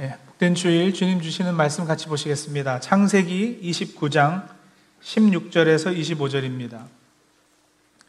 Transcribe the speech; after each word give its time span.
네, 0.00 0.16
복된 0.28 0.54
주일 0.54 0.94
주님 0.94 1.20
주시는 1.20 1.54
말씀 1.54 1.84
같이 1.84 2.06
보시겠습니다. 2.06 2.80
창세기 2.80 3.60
29장 3.62 4.46
16절에서 5.02 5.94
25절입니다. 5.94 6.86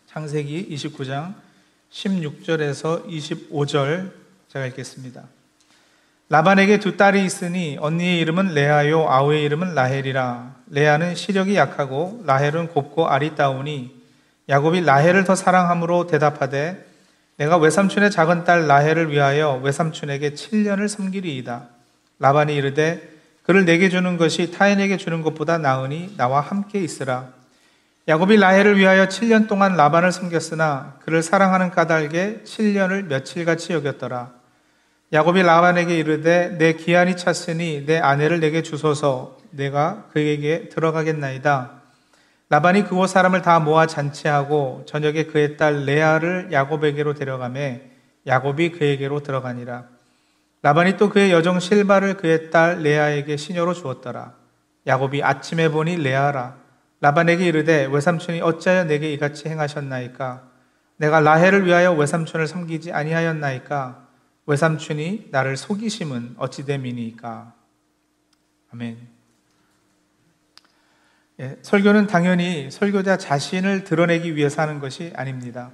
창세기 0.08 0.70
29장 0.70 1.34
16절에서 1.92 3.06
25절 3.10 4.10
제가 4.48 4.68
읽겠습니다. 4.68 5.24
라반에게 6.30 6.80
두 6.80 6.96
딸이 6.96 7.26
있으니 7.26 7.76
언니의 7.78 8.20
이름은 8.20 8.54
레아요 8.54 9.10
아우의 9.10 9.44
이름은 9.44 9.76
라헬이라 9.76 10.56
레아는 10.70 11.16
시력이 11.16 11.58
약하고 11.58 12.24
라헬은 12.26 12.70
곱고 12.70 13.10
아리따우니 13.10 13.94
야곱이 14.48 14.80
라헬을 14.80 15.26
더 15.26 15.36
사랑함으로 15.36 16.08
대답하되 16.08 16.86
내가 17.36 17.58
외삼촌의 17.58 18.12
작은 18.12 18.46
딸 18.46 18.66
라헬을 18.68 19.12
위하여 19.12 19.60
외삼촌에게 19.62 20.36
7년을 20.36 20.88
섬기리이다. 20.88 21.81
라반이 22.22 22.56
이르되 22.56 23.02
그를 23.44 23.66
내게 23.66 23.90
주는 23.90 24.16
것이 24.16 24.52
타인에게 24.52 24.98
주는 24.98 25.24
것보다 25.24 25.58
나으니 25.58 26.16
나와 26.18 26.40
함께 26.40 26.80
있으라. 26.80 27.30
야곱이 28.08 28.38
라헬을 28.38 28.78
위하여 28.78 29.08
7년 29.08 29.48
동안 29.48 29.76
라반을 29.76 30.12
섬겼으나 30.12 31.00
그를 31.04 31.24
사랑하는 31.24 31.72
까닭에 31.72 32.42
7년을 32.46 33.08
며칠같이 33.08 33.74
여겼더라. 33.74 34.32
야곱이 35.12 35.42
라반에게 35.42 35.98
이르되 35.98 36.58
내 36.60 36.74
기한이 36.74 37.18
찼으니 37.18 37.86
내 37.88 37.98
아내를 37.98 38.40
내게 38.40 38.62
주소서 38.62 39.38
내가 39.50 40.06
그에게 40.14 40.70
들어가겠나이다. 40.70 41.82
라반이 42.50 42.84
그곳 42.84 43.08
사람을 43.08 43.42
다 43.42 43.60
모아 43.60 43.88
잔치하고 43.88 44.84
저녁에 44.86 45.24
그의 45.24 45.58
딸 45.58 45.86
레아를 45.86 46.50
야곱에게로 46.52 47.16
데려가매 47.16 47.82
야곱이 48.28 48.74
그에게로 48.74 49.24
들어가니라. 49.24 49.91
라반이 50.62 50.98
또 50.98 51.10
그의 51.10 51.32
여종 51.32 51.60
실바를 51.60 52.18
그의 52.18 52.52
딸 52.52 52.84
레아에게 52.84 53.38
시녀로 53.38 53.74
주었더라. 53.74 54.36
야곱이 54.86 55.24
아침에 55.24 55.70
보니 55.70 55.98
레아라. 55.98 56.58
라반에게 57.00 57.48
이르되 57.48 57.86
외삼촌이 57.86 58.42
어찌하여 58.42 58.84
내게 58.84 59.12
이같이 59.12 59.50
행하셨나이까? 59.50 60.50
내가 60.98 61.20
라헬을 61.20 61.66
위하여 61.66 61.94
외삼촌을 61.94 62.46
섬기지 62.46 62.92
아니하였나이까? 62.92 64.08
외삼촌이 64.46 65.30
나를 65.32 65.58
속이심은 65.58 66.36
어찌 66.38 66.66
됨이니까? 66.66 67.54
아멘. 68.72 68.98
예, 71.40 71.58
설교는 71.64 72.06
당연히 72.06 72.70
설교자 72.70 73.18
자신을 73.18 73.84
드러내기 73.84 74.36
위해서 74.36 74.62
하는 74.62 74.80
것이 74.80 75.12
아닙니다. 75.16 75.72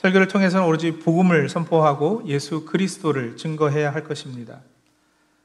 설교를 0.00 0.28
통해서는 0.28 0.66
오로지 0.66 0.92
복음을 0.98 1.50
선포하고 1.50 2.22
예수 2.24 2.64
그리스도를 2.64 3.36
증거해야 3.36 3.92
할 3.92 4.02
것입니다. 4.02 4.60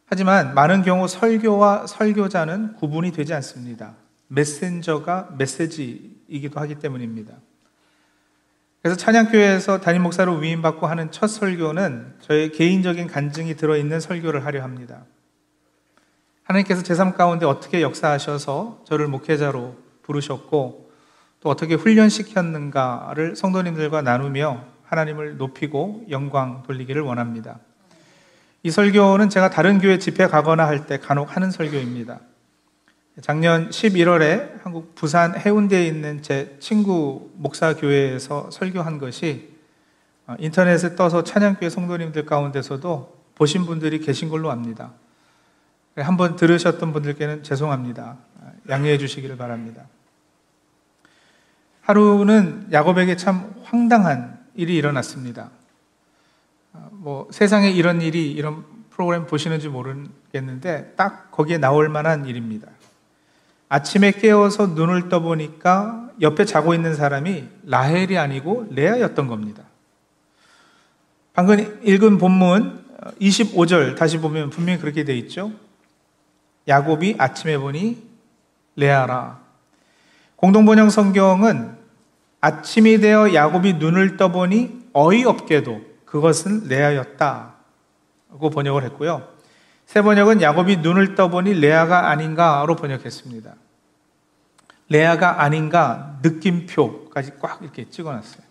하지만 0.05 0.53
많은 0.55 0.81
경우 0.81 1.09
설교와 1.09 1.87
설교자는 1.87 2.75
구분이 2.75 3.11
되지 3.11 3.33
않습니다. 3.33 3.95
메신저가 4.27 5.35
메시지이기도 5.37 6.61
하기 6.61 6.75
때문입니다. 6.75 7.33
그래서 8.81 8.95
찬양교회에서 8.95 9.81
담임 9.81 10.03
목사로 10.03 10.35
위임받고 10.35 10.87
하는 10.87 11.11
첫 11.11 11.27
설교는 11.27 12.13
저의 12.21 12.53
개인적인 12.53 13.07
간증이 13.07 13.55
들어있는 13.55 13.99
설교를 13.99 14.45
하려 14.45 14.63
합니다. 14.63 15.03
하나님께서 16.43 16.81
제 16.81 16.95
삶 16.95 17.13
가운데 17.13 17.45
어떻게 17.45 17.81
역사하셔서 17.81 18.83
저를 18.87 19.07
목회자로 19.07 19.75
부르셨고 20.03 20.84
또 21.45 21.51
어떻게 21.51 21.75
훈련시켰는가를 21.75 23.35
성도님들과 23.35 24.01
나누며 24.01 24.63
하나님을 24.85 25.37
높이고 25.37 26.03
영광 26.09 26.63
돌리기를 26.63 27.03
원합니다. 27.03 27.59
이 28.63 28.71
설교는 28.71 29.29
제가 29.29 29.51
다른 29.51 29.77
교회 29.77 29.99
집회 29.99 30.25
가거나 30.25 30.65
할 30.65 30.87
때 30.87 30.97
간혹 30.97 31.35
하는 31.35 31.51
설교입니다. 31.51 32.19
작년 33.21 33.69
11월에 33.69 34.63
한국 34.63 34.95
부산 34.95 35.37
해운대에 35.37 35.85
있는 35.85 36.23
제 36.23 36.57
친구 36.59 37.29
목사 37.35 37.75
교회에서 37.75 38.49
설교한 38.49 38.97
것이 38.97 39.53
어, 40.25 40.35
인터넷에 40.39 40.95
떠서 40.95 41.23
찬양교회 41.23 41.69
성도님들 41.69 42.25
가운데서도 42.25 43.19
보신 43.35 43.67
분들이 43.67 43.99
계신 43.99 44.29
걸로 44.29 44.49
압니다. 44.49 44.93
한번 45.95 46.37
들으셨던 46.37 46.91
분들께는 46.91 47.43
죄송합니다. 47.43 48.17
양해해 48.67 48.97
주시기를 48.97 49.37
바랍니다. 49.37 49.83
하루는 51.85 52.67
야곱에게 52.71 53.15
참 53.15 53.53
황당한 53.63 54.39
일이 54.55 54.75
일어났습니다. 54.75 55.51
어, 56.73 56.89
뭐 56.91 57.27
세상에 57.29 57.69
이런 57.69 58.01
일이 58.01 58.31
이런 58.31 58.65
프로그램 58.89 59.27
보시는지 59.27 59.69
모르겠는데 59.69 60.93
딱 60.95 61.29
거기에 61.31 61.59
나올 61.59 61.89
만한 61.89 62.25
일입니다. 62.25 62.67
아침에 63.69 64.11
깨어서 64.11 64.67
눈을 64.67 65.09
떠보니까 65.09 66.09
옆에 66.21 66.45
자고 66.45 66.73
있는 66.73 66.95
사람이 66.95 67.47
라헬이 67.65 68.17
아니고 68.17 68.67
레아였던 68.71 69.27
겁니다. 69.27 69.63
방금 71.33 71.79
읽은 71.83 72.17
본문 72.17 72.83
25절 73.21 73.95
다시 73.95 74.17
보면 74.17 74.49
분명히 74.49 74.79
그렇게 74.79 75.03
돼 75.03 75.15
있죠. 75.17 75.51
야곱이 76.67 77.15
아침에 77.19 77.59
보니 77.59 78.01
레아라. 78.75 79.45
공동번영 80.37 80.89
성경은 80.89 81.74
아침이 82.45 82.99
되어 82.99 83.33
야곱이 83.33 83.73
눈을 83.73 84.17
떠보니 84.17 84.89
어이없게도 84.93 85.81
그것은 86.05 86.67
레아였다고 86.67 88.51
번역을 88.53 88.83
했고요. 88.83 89.27
세 89.87 90.03
번역은 90.03 90.43
야곱이 90.43 90.77
눈을 90.77 91.15
떠보니 91.15 91.55
레아가 91.55 92.09
아닌가로 92.09 92.75
번역했습니다. 92.75 93.55
레아가 94.89 95.41
아닌가 95.41 96.19
느낌표까지 96.21 97.31
꽉 97.39 97.63
이렇게 97.63 97.89
찍어놨어요. 97.89 98.43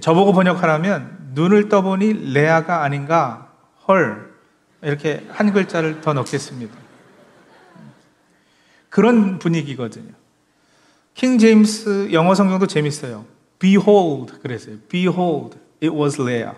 저보고 0.00 0.32
번역하라면 0.32 1.30
눈을 1.34 1.68
떠보니 1.68 2.32
레아가 2.32 2.82
아닌가 2.82 3.52
헐 3.86 4.34
이렇게 4.82 5.24
한 5.30 5.52
글자를 5.52 6.00
더 6.00 6.14
넣겠습니다. 6.14 6.74
그런 8.88 9.38
분위기거든요. 9.38 10.21
킹 11.14 11.38
제임스 11.38 12.12
영어 12.12 12.34
성경도 12.34 12.66
재밌어요. 12.66 13.24
Behold 13.58 14.40
그랬어요. 14.40 14.76
Behold, 14.88 15.58
it 15.82 15.94
was 15.94 16.20
Leah. 16.20 16.56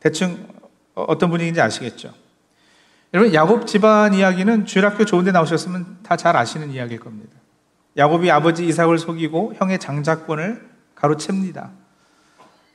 대충 0.00 0.46
어떤 0.94 1.30
분위기인지 1.30 1.60
아시겠죠? 1.60 2.12
여러분 3.14 3.34
야곱 3.34 3.66
집안 3.66 4.14
이야기는 4.14 4.66
주일학교 4.66 5.04
좋은데 5.04 5.32
나오셨으면 5.32 5.98
다 6.02 6.16
잘 6.16 6.36
아시는 6.36 6.70
이야기일 6.70 7.00
겁니다. 7.00 7.32
야곱이 7.96 8.30
아버지 8.30 8.66
이삭을 8.66 8.98
속이고 8.98 9.54
형의 9.56 9.78
장자권을 9.78 10.68
가로챕니다. 10.94 11.70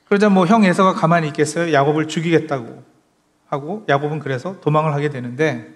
그러자 0.07 0.29
뭐 0.29 0.45
형 0.45 0.63
에서가 0.65 0.93
가만히 0.93 1.27
있겠어요? 1.29 1.71
야곱을 1.73 2.07
죽이겠다고 2.07 2.83
하고 3.47 3.85
야곱은 3.87 4.19
그래서 4.19 4.59
도망을 4.61 4.93
하게 4.93 5.09
되는데 5.09 5.71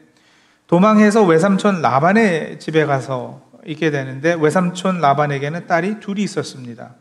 도망해서 0.67 1.23
외삼촌 1.23 1.81
라반의 1.81 2.59
집에 2.59 2.85
가서 2.85 3.41
있게 3.67 3.91
되는데 3.91 4.33
외삼촌 4.33 5.01
라반에게는 5.01 5.67
딸이 5.67 6.00
둘이 6.00 6.23
있었습니다. 6.23 6.95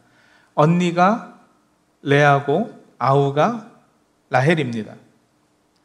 언니가 0.54 1.38
레아고 2.02 2.84
아우가 2.98 3.70
라헬입니다. 4.30 4.94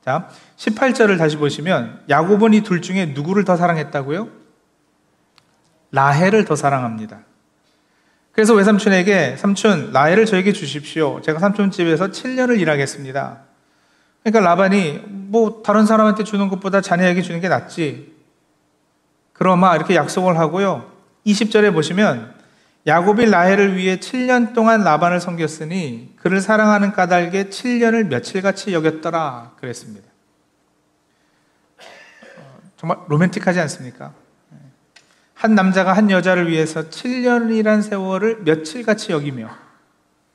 자, 0.03 0.29
18절을 0.57 1.17
다시 1.19 1.37
보시면 1.37 2.01
야곱은 2.09 2.53
이 2.55 2.61
둘 2.61 2.81
중에 2.81 3.07
누구를 3.07 3.45
더 3.45 3.55
사랑했다고요? 3.55 4.27
라헬을 5.91 6.45
더 6.45 6.55
사랑합니다. 6.55 7.19
그래서 8.31 8.55
외삼촌에게 8.55 9.35
삼촌 9.37 9.91
라헬을 9.91 10.25
저에게 10.25 10.53
주십시오. 10.53 11.21
제가 11.21 11.37
삼촌 11.39 11.69
집에서 11.69 12.07
7년을 12.07 12.59
일하겠습니다. 12.59 13.41
그러니까 14.23 14.49
라반이 14.49 15.01
뭐 15.05 15.61
다른 15.63 15.85
사람한테 15.85 16.23
주는 16.23 16.47
것보다 16.47 16.81
자네에게 16.81 17.21
주는 17.21 17.39
게 17.41 17.49
낫지. 17.49 18.10
그러마 19.41 19.75
이렇게 19.75 19.95
약속을 19.95 20.37
하고요. 20.37 20.85
20절에 21.25 21.73
보시면 21.73 22.31
야곱이 22.85 23.25
라헬을 23.25 23.75
위해 23.75 23.97
7년 23.97 24.53
동안 24.53 24.83
라반을 24.83 25.19
섬겼으니 25.19 26.13
그를 26.17 26.41
사랑하는 26.41 26.91
까닭에 26.91 27.45
7년을 27.45 28.05
며칠같이 28.05 28.71
여겼더라 28.71 29.53
그랬습니다. 29.59 30.07
어, 32.37 32.59
정말 32.77 32.99
로맨틱하지 33.07 33.59
않습니까? 33.61 34.13
한 35.33 35.55
남자가 35.55 35.93
한 35.93 36.11
여자를 36.11 36.47
위해서 36.47 36.89
7년이란 36.89 37.81
세월을 37.81 38.43
며칠같이 38.43 39.11
여기며 39.11 39.49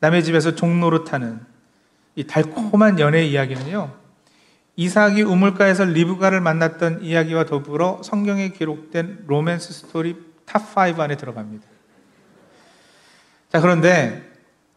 남의 0.01 0.25
집에서 0.25 0.57
종노릇하는 0.57 1.39
이 2.17 2.27
달콤한 2.27 2.99
연애 2.99 3.25
이야기는요. 3.25 4.06
이삭이 4.77 5.23
우물가에서 5.23 5.85
리브가를 5.85 6.41
만났던 6.41 7.03
이야기와 7.03 7.45
더불어 7.47 8.01
성경에 8.05 8.51
기록된 8.51 9.25
로맨스 9.27 9.73
스토리 9.73 10.17
top 10.45 10.87
5 10.87 11.01
안에 11.01 11.17
들어갑니다. 11.17 11.67
자, 13.51 13.61
그런데 13.61 14.23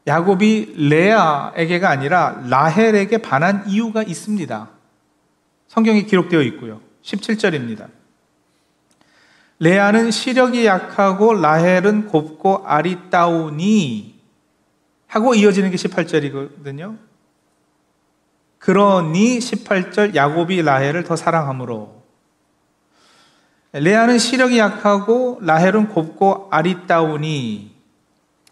야곱이 0.07 0.75
레아에게가 0.90 1.90
아니라 1.90 2.42
라헬에게 2.50 3.19
반한 3.19 3.66
이유가 3.68 4.01
있습니다. 4.01 4.69
성경에 5.68 6.04
기록되어 6.04 6.42
있고요. 6.44 6.81
17절입니다. 7.04 7.88
레아는 9.60 10.12
시력이 10.12 10.66
약하고 10.66 11.34
라헬은 11.34 12.07
곱고 12.07 12.63
아리따우니 12.66 14.18
하고 15.07 15.36
이어지는 15.36 15.69
게 15.69 15.75
18절이거든요. 15.75 17.09
그러니 18.60 19.40
18절 19.40 20.16
야곱이 20.16 20.62
라헬을 20.62 21.04
더 21.04 21.16
사랑하므로 21.16 22.04
레아는 23.72 24.18
시력이 24.18 24.58
약하고 24.58 25.40
라헬은 25.42 25.90
곱고 25.90 26.48
아리따우니 26.52 27.76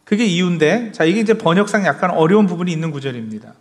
그게 0.03 0.25
이유인데 0.25 0.93
자 0.93 1.03
이게 1.03 1.19
이제 1.19 1.33
번역상 1.33 1.85
약간 1.85 2.11
어려운 2.11 2.47
부분이 2.47 2.71
있는 2.71 2.91
구절입니다. 2.91 3.53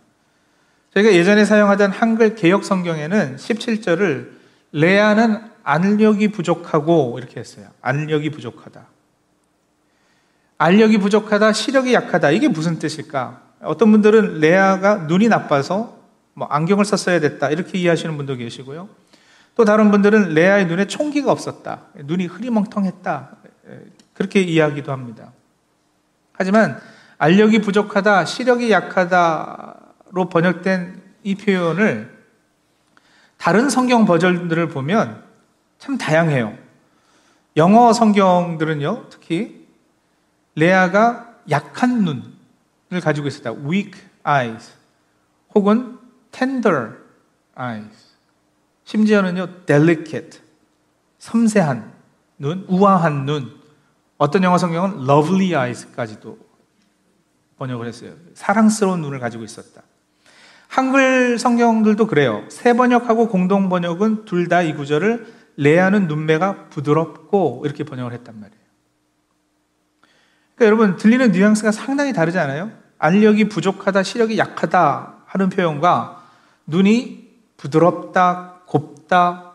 저희가 0.93 1.11
예전에 1.13 1.45
사용하던 1.45 1.91
한글 1.91 2.35
개혁 2.35 2.63
성경에는 2.63 3.35
17절을 3.35 4.29
레아는 4.71 5.41
안력이 5.63 6.29
부족하고 6.29 7.15
이렇게 7.17 7.39
했어요. 7.39 7.67
안력이 7.81 8.29
부족하다. 8.29 8.85
안력이 10.59 10.97
부족하다, 10.97 11.53
시력이 11.53 11.93
약하다. 11.93 12.31
이게 12.31 12.47
무슨 12.47 12.79
뜻일까? 12.79 13.41
어떤 13.61 13.91
분들은 13.91 14.39
레아가 14.39 14.95
눈이 14.95 15.27
나빠서 15.27 15.96
뭐 16.37 16.47
안경을 16.49 16.85
썼어야 16.85 17.19
됐다. 17.19 17.49
이렇게 17.49 17.79
이해하시는 17.79 18.15
분도 18.15 18.35
계시고요. 18.35 18.87
또 19.55 19.65
다른 19.65 19.89
분들은 19.89 20.35
레아의 20.35 20.67
눈에 20.67 20.85
총기가 20.85 21.31
없었다. 21.31 21.81
눈이 21.95 22.27
흐리멍텅했다. 22.27 23.37
그렇게 24.13 24.41
이야기도 24.41 24.91
합니다. 24.91 25.31
하지만 26.33 26.79
알력이 27.17 27.61
부족하다, 27.61 28.25
시력이 28.25 28.69
약하다로 28.69 30.29
번역된 30.29 31.01
이 31.23 31.33
표현을 31.33 32.15
다른 33.37 33.71
성경 33.71 34.05
버전들을 34.05 34.69
보면 34.69 35.23
참 35.79 35.97
다양해요. 35.97 36.55
영어 37.55 37.93
성경들은요, 37.93 39.07
특히 39.09 39.65
레아가 40.53 41.33
약한 41.49 42.03
눈을 42.03 43.01
가지고 43.01 43.27
있었다. 43.27 43.53
weak 43.53 43.99
eyes 44.23 44.73
혹은 45.55 45.96
tender 46.37 46.91
eyes 47.59 48.15
심지어는요, 48.83 49.65
delicate 49.65 50.39
섬세한 51.17 51.91
눈, 52.37 52.65
우아한 52.69 53.25
눈 53.25 53.51
어떤 54.17 54.43
영어 54.43 54.57
성경은 54.57 55.03
lovely 55.09 55.53
eyes까지도 55.53 56.37
번역을 57.57 57.87
했어요. 57.87 58.13
사랑스러운 58.35 59.01
눈을 59.01 59.19
가지고 59.19 59.43
있었다. 59.43 59.81
한글 60.67 61.39
성경들도 61.39 62.05
그래요. 62.05 62.43
새 62.49 62.73
번역하고 62.73 63.29
공동 63.29 63.67
번역은 63.69 64.25
둘 64.25 64.47
다 64.47 64.61
이 64.61 64.73
구절을 64.75 65.33
레아는 65.57 66.07
눈매가 66.07 66.67
부드럽고 66.69 67.63
이렇게 67.65 67.83
번역을 67.83 68.13
했단 68.13 68.39
말이에요. 68.39 68.61
그러니까 70.55 70.65
여러분 70.65 70.97
들리는 70.97 71.31
뉘앙스가 71.31 71.71
상당히 71.71 72.13
다르지 72.13 72.37
않아요? 72.37 72.71
알력이 72.99 73.49
부족하다, 73.49 74.03
시력이 74.03 74.37
약하다 74.37 75.23
하는 75.25 75.49
표현과 75.49 76.16
눈이 76.67 77.27
부드럽다, 77.57 78.61
곱다, 78.65 79.53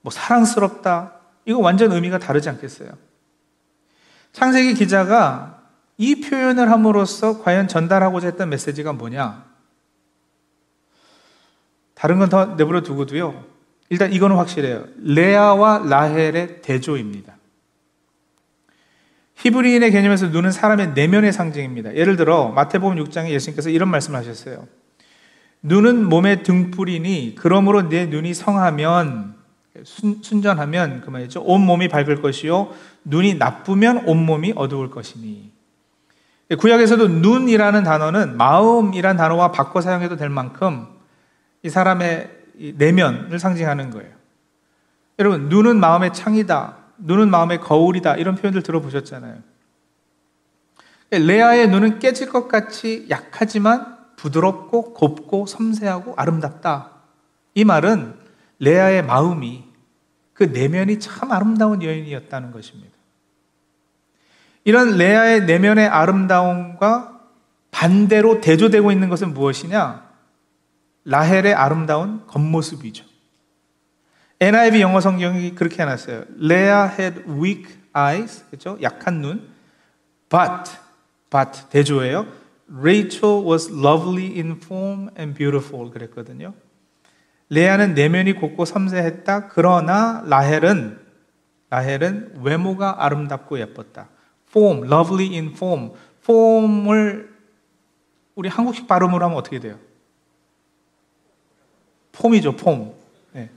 뭐 0.00 0.10
사랑스럽다 0.10 1.12
이거 1.44 1.58
완전 1.60 1.92
의미가 1.92 2.18
다르지 2.18 2.48
않겠어요? 2.48 2.90
창세기 4.32 4.74
기자가 4.74 5.62
이 5.96 6.20
표현을 6.20 6.70
함으로써 6.70 7.42
과연 7.42 7.68
전달하고자 7.68 8.28
했던 8.28 8.48
메시지가 8.48 8.92
뭐냐? 8.94 9.44
다른 11.94 12.18
건 12.18 12.28
더 12.28 12.46
내버려 12.56 12.82
두고도요. 12.82 13.44
일단 13.90 14.12
이거는 14.12 14.36
확실해요. 14.36 14.86
레아와 14.98 15.84
라헬의 15.86 16.62
대조입니다. 16.62 17.36
히브리인의 19.36 19.90
개념에서 19.90 20.28
눈은 20.28 20.50
사람의 20.50 20.92
내면의 20.94 21.32
상징입니다. 21.32 21.94
예를 21.94 22.16
들어 22.16 22.48
마태복음 22.48 22.96
6장에 23.04 23.28
예수님께서 23.28 23.70
이런 23.70 23.88
말씀을 23.90 24.18
하셨어요. 24.18 24.66
눈은 25.64 26.08
몸의 26.10 26.42
등불이니 26.42 27.36
그러므로 27.38 27.88
내 27.88 28.04
눈이 28.04 28.34
성하면 28.34 29.34
순, 29.82 30.20
전하면 30.22 31.00
그 31.00 31.10
말이죠. 31.10 31.40
온 31.40 31.62
몸이 31.62 31.88
밝을 31.88 32.20
것이요 32.20 32.72
눈이 33.04 33.34
나쁘면 33.34 34.04
온 34.06 34.24
몸이 34.24 34.52
어두울 34.56 34.90
것이니. 34.90 35.50
구약에서도 36.58 37.08
눈이라는 37.08 37.82
단어는 37.82 38.36
마음이란 38.36 39.16
단어와 39.16 39.52
바꿔 39.52 39.80
사용해도 39.80 40.16
될 40.16 40.28
만큼 40.28 40.86
이 41.62 41.70
사람의 41.70 42.30
내면을 42.76 43.38
상징하는 43.38 43.90
거예요. 43.90 44.12
여러분, 45.18 45.48
눈은 45.48 45.80
마음의 45.80 46.12
창이다. 46.12 46.76
눈은 46.98 47.30
마음의 47.30 47.60
거울이다. 47.60 48.16
이런 48.16 48.34
표현들 48.34 48.62
들어보셨잖아요. 48.62 49.38
레아의 51.10 51.68
눈은 51.70 52.00
깨질 52.00 52.28
것 52.28 52.48
같이 52.48 53.06
약하지만 53.08 53.93
부드럽고 54.24 54.94
곱고 54.94 55.44
섬세하고 55.44 56.14
아름답다. 56.16 56.90
이 57.54 57.64
말은 57.64 58.14
레아의 58.58 59.04
마음이 59.04 59.64
그 60.32 60.44
내면이 60.44 60.98
참 60.98 61.30
아름다운 61.30 61.82
여인이었다는 61.82 62.50
것입니다. 62.50 62.94
이런 64.64 64.96
레아의 64.96 65.44
내면의 65.44 65.86
아름다움과 65.88 67.20
반대로 67.70 68.40
대조되고 68.40 68.90
있는 68.90 69.10
것은 69.10 69.34
무엇이냐? 69.34 70.08
라헬의 71.04 71.52
아름다운 71.52 72.26
겉모습이죠. 72.26 73.04
NIV 74.40 74.80
영어 74.80 75.00
성경이 75.00 75.54
그렇게 75.54 75.82
해놨어요. 75.82 76.24
레아 76.38 76.94
had 76.98 77.24
weak 77.28 77.66
eyes, 77.94 78.44
그죠? 78.50 78.78
약한 78.80 79.20
눈. 79.20 79.48
But, 80.30 80.72
but 81.28 81.68
대조예요. 81.68 82.43
Rachel 82.74 83.46
was 83.46 83.70
lovely 83.70 84.36
in 84.36 84.52
form 84.56 85.10
and 85.16 85.34
beautiful 85.34 85.90
그랬거든요. 85.90 86.54
레아는 87.50 87.94
내면이 87.94 88.32
곱고 88.34 88.64
섬세했다. 88.64 89.48
그러나 89.48 90.24
라헬은 90.26 90.98
라헬은 91.70 92.40
외모가 92.42 93.04
아름답고 93.04 93.60
예뻤다. 93.60 94.08
form, 94.48 94.86
lovely 94.86 95.32
in 95.34 95.52
form. 95.52 95.92
form을 96.22 97.34
우리 98.34 98.48
한국식 98.48 98.88
발음으로 98.88 99.24
하면 99.24 99.36
어떻게 99.36 99.60
돼요? 99.60 99.78
폼이죠, 102.12 102.56
폼. 102.56 102.94
네. 103.32 103.50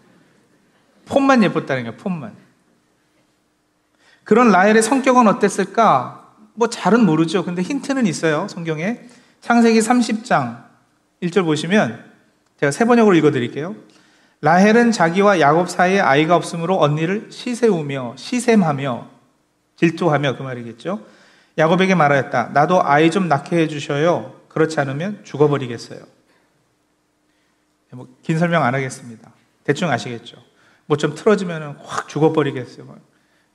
폼만 1.05 1.43
예뻤다는 1.43 1.83
거예요, 1.83 1.97
폼만. 1.97 2.35
그런 4.23 4.51
라헬의 4.51 4.83
성격은 4.83 5.27
어땠을까? 5.27 6.26
뭐 6.57 6.69
잘은 6.69 7.05
모르죠. 7.05 7.45
근데 7.45 7.61
힌트는 7.61 8.07
있어요, 8.07 8.47
성경에. 8.47 8.99
창세기 9.41 9.79
30장 9.79 10.63
1절 11.21 11.45
보시면 11.45 12.03
제가 12.59 12.71
세 12.71 12.83
번역으로 12.85 13.15
읽어 13.15 13.29
드릴게요. 13.29 13.75
라헬은 14.41 14.91
자기와 14.91 15.39
야곱 15.39 15.69
사이에 15.69 15.99
아이가 15.99 16.35
없으므로 16.35 16.79
언니를 16.81 17.27
시세우며 17.29 18.15
시샘하며 18.17 19.07
질투하며 19.75 20.35
그 20.37 20.43
말이겠죠. 20.43 21.05
야곱에게 21.59 21.93
말하였다. 21.93 22.49
나도 22.53 22.83
아이 22.83 23.11
좀 23.11 23.27
낳게 23.27 23.55
해 23.55 23.67
주셔요. 23.67 24.33
그렇지 24.49 24.79
않으면 24.79 25.21
죽어버리겠어요. 25.23 25.99
뭐 27.91 28.07
긴 28.23 28.39
설명 28.39 28.63
안 28.63 28.73
하겠습니다. 28.73 29.31
대충 29.63 29.89
아시겠죠. 29.91 30.37
뭐 30.87 30.97
좀 30.97 31.13
틀어지면 31.13 31.77
확 31.83 32.07
죽어버리겠어요. 32.09 32.85
뭐 32.85 32.97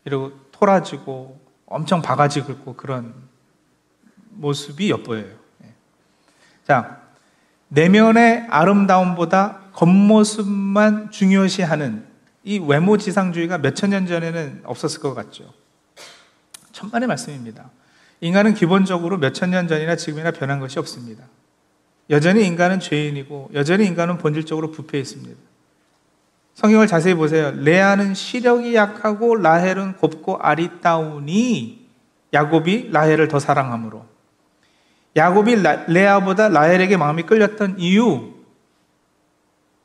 이러고 0.04 0.32
토라지고 0.52 1.40
엄청 1.72 2.02
바가지 2.02 2.42
긁고 2.42 2.76
그런 2.76 3.14
모습이 4.30 4.90
엿보여요. 4.90 5.34
예. 5.64 5.74
자, 6.66 7.00
내면의 7.68 8.46
아름다움보다 8.50 9.60
겉모습만 9.72 11.10
중요시하는 11.10 12.06
이 12.44 12.58
외모 12.58 12.98
지상주의가 12.98 13.58
몇천 13.58 13.90
년 13.90 14.06
전에는 14.06 14.62
없었을 14.64 15.00
것 15.00 15.14
같죠. 15.14 15.52
천만의 16.72 17.08
말씀입니다. 17.08 17.70
인간은 18.20 18.54
기본적으로 18.54 19.18
몇천 19.18 19.50
년 19.50 19.68
전이나 19.68 19.96
지금이나 19.96 20.30
변한 20.30 20.60
것이 20.60 20.78
없습니다. 20.78 21.24
여전히 22.10 22.46
인간은 22.46 22.80
죄인이고 22.80 23.50
여전히 23.54 23.86
인간은 23.86 24.18
본질적으로 24.18 24.70
부패해 24.70 25.00
있습니다. 25.00 25.40
성경을 26.54 26.86
자세히 26.86 27.14
보세요. 27.14 27.50
레아는 27.50 28.14
시력이 28.14 28.74
약하고 28.74 29.36
라헬은 29.36 29.96
곱고 29.96 30.38
아리따우니 30.38 31.88
야곱이 32.32 32.90
라헬을 32.90 33.28
더 33.28 33.38
사랑함으로 33.38 34.04
야곱이 35.16 35.56
레아보다 35.88 36.48
라헬에게 36.48 36.96
마음이 36.96 37.24
끌렸던 37.24 37.78
이유 37.78 38.32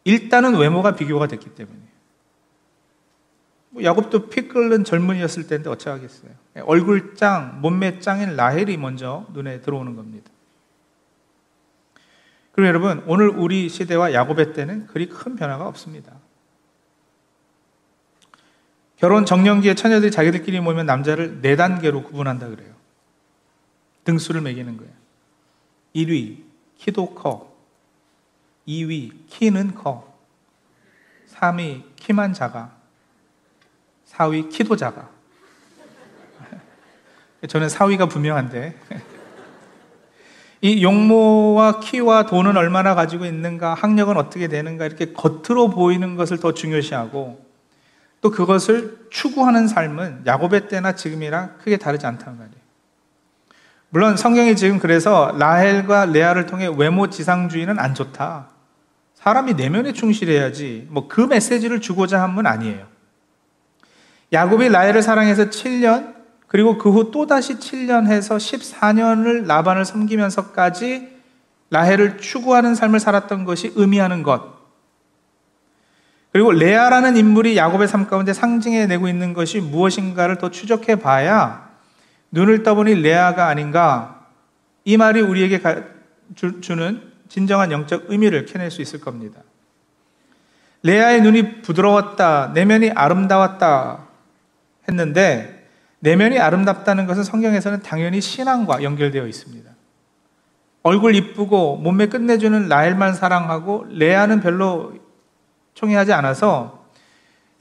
일단은 0.04 0.56
외모가 0.56 0.96
비교가 0.96 1.28
됐기 1.28 1.50
때문이에요. 1.50 1.88
뭐 3.72 3.84
야곱도 3.84 4.30
피 4.30 4.48
끓는 4.48 4.86
젊은이였을 4.86 5.48
때인데 5.48 5.70
어쩌겠어요. 5.70 6.32
얼굴 6.64 7.16
짱, 7.16 7.60
몸매 7.62 8.00
짱인 8.00 8.38
라헬이 8.38 8.78
먼저 8.78 9.26
눈에 9.34 9.60
들어오는 9.62 9.96
겁니다. 9.96 10.32
그럼 12.54 12.70
여러분, 12.70 13.04
오늘 13.06 13.30
우리 13.30 13.70
시대와 13.70 14.14
야곱의 14.14 14.54
때는 14.54 14.88
그리 14.88 15.10
큰 15.10 15.36
변화가 15.36 15.68
없습니다. 15.68 16.14
결혼 18.98 19.26
정년기에 19.26 19.76
처녀들이 19.76 20.12
자기들끼리 20.12 20.60
모이면 20.60 20.86
남자를 20.86 21.42
네 21.42 21.56
단계로 21.56 22.04
구분한다 22.04 22.48
그래요. 22.50 22.74
등수를 24.04 24.42
매기는 24.42 24.78
거예요. 24.78 24.92
1위, 25.96 26.44
키도 26.78 27.14
커. 27.14 27.54
2위, 28.68 29.12
키는 29.28 29.76
커. 29.76 30.14
3위, 31.30 31.84
키만 31.96 32.34
작아. 32.34 32.72
4위, 34.08 34.50
키도 34.50 34.76
작아. 34.76 35.10
저는 37.48 37.68
4위가 37.68 38.10
분명한데. 38.10 38.80
이 40.62 40.82
용모와 40.82 41.82
키와 41.82 42.26
돈은 42.26 42.58
얼마나 42.58 42.96
가지고 42.96 43.26
있는가, 43.26 43.76
학력은 43.76 44.18
어떻게 44.18 44.48
되는가, 44.48 44.88
이렇게 44.88 45.14
겉으로 45.14 45.70
보이는 45.70 46.16
것을 46.16 46.40
더 46.40 46.56
중요시하고, 46.56 47.47
또 48.28 48.32
그것을 48.32 48.98
추구하는 49.10 49.70
삶은 49.70 50.24
야곱의 50.26 50.68
때나 50.68 50.96
지금이랑 50.96 51.56
크게 51.64 51.78
다르지 51.78 52.06
않다는 52.06 52.38
말이에요. 52.38 52.58
물론 53.90 54.18
성경이 54.18 54.58
지금 54.58 54.80
그래서 54.80 55.34
라헬과 55.40 56.08
레아를 56.08 56.46
통해 56.46 56.70
외모 56.76 57.10
지상주의는 57.10 57.80
안 57.80 57.94
좋다. 57.94 58.50
사람이 59.16 59.54
내면에 59.54 59.94
충실해야지. 59.94 60.88
뭐 60.90 61.08
그 61.08 61.22
메시지를 61.22 61.80
주고자 61.80 62.22
한 62.22 62.36
건 62.36 62.48
아니에요. 62.48 62.86
야곱이 64.34 64.68
라헬을 64.68 65.02
사랑해서 65.02 65.46
7년, 65.46 66.14
그리고 66.48 66.78
그 66.78 66.90
후 66.90 67.12
또다시 67.12 67.60
7년 67.60 68.08
해서 68.08 68.36
14년을 68.36 69.46
라반을 69.46 69.86
섬기면서까지 69.86 71.16
라헬을 71.70 72.18
추구하는 72.18 72.76
삶을 72.76 73.00
살았던 73.00 73.46
것이 73.46 73.72
의미하는 73.78 74.22
것. 74.22 74.57
그리고 76.32 76.52
레아라는 76.52 77.18
인물이 77.18 77.58
야곱의 77.58 77.88
삶 77.88 78.08
가운데 78.08 78.34
상징해 78.34 78.86
내고 78.88 79.08
있는 79.08 79.34
것이 79.34 79.60
무엇인가를 79.60 80.38
더 80.38 80.52
추적해 80.52 80.98
봐야 80.98 81.70
눈을 82.32 82.64
떠보니 82.64 82.96
레아가 82.96 83.48
아닌가 83.48 84.26
이 84.84 84.98
말이 84.98 85.22
우리에게 85.22 85.62
주는 86.36 87.02
진정한 87.30 87.72
영적 87.72 88.06
의미를 88.08 88.46
캐낼 88.46 88.72
수 88.72 88.82
있을 88.82 89.00
겁니다. 89.02 89.42
레아의 90.84 91.22
눈이 91.22 91.62
부드러웠다, 91.62 92.52
내면이 92.54 92.92
아름다웠다 92.92 94.08
했는데 94.88 95.68
내면이 96.00 96.40
아름답다는 96.40 97.08
것은 97.08 97.24
성경에서는 97.24 97.82
당연히 97.82 98.22
신앙과 98.22 98.84
연결되어 98.84 99.26
있습니다. 99.28 99.70
얼굴 100.84 101.16
이쁘고 101.16 101.78
몸매 101.78 102.08
끝내주는 102.08 102.70
라헬만 102.70 103.14
사랑하고 103.14 103.88
레아는 103.90 104.40
별로 104.40 104.94
총애하지 105.78 106.12
않아서 106.14 106.86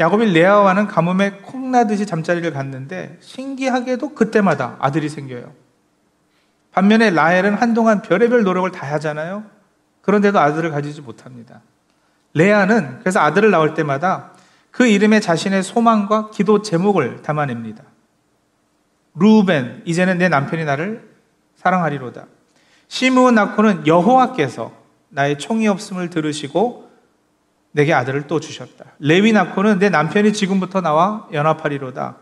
야곱이 0.01 0.33
레아와는 0.33 0.87
가뭄에 0.87 1.43
콩나듯이 1.43 2.07
잠자리를 2.07 2.51
갔는데 2.51 3.19
신기하게도 3.21 4.15
그때마다 4.15 4.77
아들이 4.79 5.09
생겨요. 5.11 5.53
반면에 6.73 7.11
라헬은 7.11 7.55
한동안 7.55 8.03
별의별 8.03 8.43
노력을 8.43 8.71
다 8.71 8.91
하잖아요. 8.95 9.45
그런데도 10.01 10.39
아들을 10.39 10.71
가지지 10.71 11.03
못합니다. 11.03 11.61
레아는 12.33 13.01
그래서 13.01 13.21
아들을 13.21 13.51
낳을 13.51 13.75
때마다 13.75 14.33
그 14.71 14.87
이름에 14.87 15.21
자신의 15.21 15.63
소망과 15.63 16.31
기도 16.31 16.63
제목을 16.63 17.23
담아냅니다. 17.23 17.85
루벤 19.15 19.83
이제는 19.85 20.19
내 20.19 20.29
남편이 20.29 20.65
나를 20.65 21.07
사랑하리로다. 21.57 22.27
시므온 22.89 23.35
낳고는 23.35 23.87
여호와께서 23.87 24.73
나의 25.11 25.39
총이 25.39 25.69
없음을 25.69 26.09
들으시고 26.11 26.86
내게 27.77 27.93
아들을 27.93 28.27
또 28.27 28.41
주셨다. 28.41 28.87
레위 29.01 29.33
낳고는 29.33 29.79
내 29.79 29.91
남편이 29.91 30.33
지금부터 30.33 30.81
나와 30.81 31.29
연합하리로다. 31.31 32.17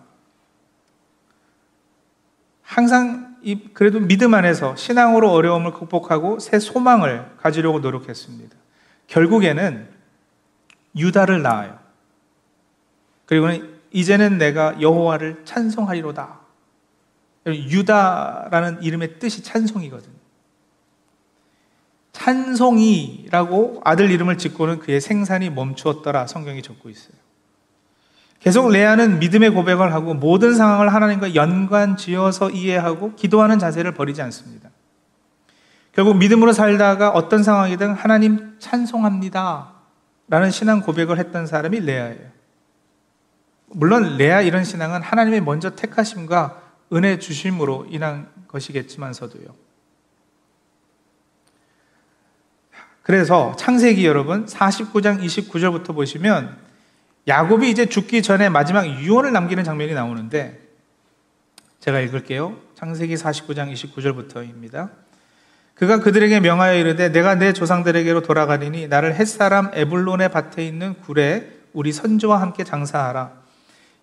항상 2.62 3.37
그래도 3.73 4.00
믿음 4.00 4.34
안에서 4.34 4.75
신앙으로 4.75 5.30
어려움을 5.30 5.70
극복하고 5.70 6.40
새 6.40 6.58
소망을 6.58 7.30
가지려고 7.40 7.78
노력했습니다. 7.78 8.56
결국에는 9.06 9.88
유다를 10.96 11.42
낳아요. 11.42 11.78
그리고는 13.26 13.78
이제는 13.92 14.38
내가 14.38 14.80
여호와를 14.80 15.42
찬송하리로다. 15.44 16.40
유다라는 17.46 18.82
이름의 18.82 19.20
뜻이 19.20 19.44
찬송이거든요. 19.44 20.13
찬송이라고 22.14 23.83
아들 23.85 24.11
이름을 24.11 24.38
짓고는 24.38 24.78
그의 24.78 25.00
생산이 25.00 25.50
멈추었더라 25.50 26.26
성경이 26.26 26.62
적고 26.62 26.88
있어요. 26.88 27.12
계속 28.38 28.71
레아는 28.71 29.18
믿음의 29.18 29.50
고백을 29.50 29.92
하고 29.92 30.14
모든 30.14 30.54
상황을 30.54 30.92
하나님과 30.92 31.35
연관 31.35 31.97
지어서 31.97 32.50
이해하고 32.50 33.14
기도하는 33.16 33.59
자세를 33.59 33.92
버리지 33.92 34.23
않습니다. 34.23 34.71
결국 35.92 36.16
믿음으로 36.16 36.52
살다가 36.52 37.11
어떤 37.11 37.42
상황이든 37.42 37.94
하나님 37.94 38.56
찬송합니다. 38.59 39.73
라는 40.28 40.50
신앙 40.50 40.80
고백을 40.80 41.18
했던 41.18 41.47
사람이 41.47 41.80
레아예요. 41.80 42.35
물론 43.68 44.16
레아 44.16 44.42
이런 44.42 44.64
신앙은 44.64 45.02
하나님의 45.02 45.40
먼저 45.40 45.75
택하심과 45.75 46.62
은혜 46.92 47.18
주심으로 47.18 47.87
인한 47.90 48.28
것이겠지만서도요. 48.49 49.63
그래서 53.04 53.54
창세기 53.56 54.06
여러분 54.06 54.46
49장 54.46 55.23
29절부터 55.23 55.94
보시면 55.94 56.56
야곱이 57.28 57.70
이제 57.70 57.84
죽기 57.84 58.23
전에 58.23 58.49
마지막 58.49 58.87
유언을 58.87 59.30
남기는 59.30 59.62
장면이 59.62 59.92
나오는데 59.92 60.58
제가 61.80 62.00
읽을게요. 62.00 62.56
창세기 62.75 63.14
49장 63.14 63.70
29절부터입니다. 63.75 64.88
그가 65.75 66.00
그들에게 66.00 66.40
명하여 66.40 66.78
이르되 66.78 67.12
내가 67.12 67.34
내 67.34 67.52
조상들에게로 67.52 68.23
돌아가리니 68.23 68.88
나를 68.88 69.14
햇사람 69.16 69.70
에블론의 69.75 70.30
밭에 70.30 70.66
있는 70.66 70.94
굴에 71.02 71.50
우리 71.75 71.92
선조와 71.92 72.40
함께 72.40 72.64
장사하라. 72.64 73.32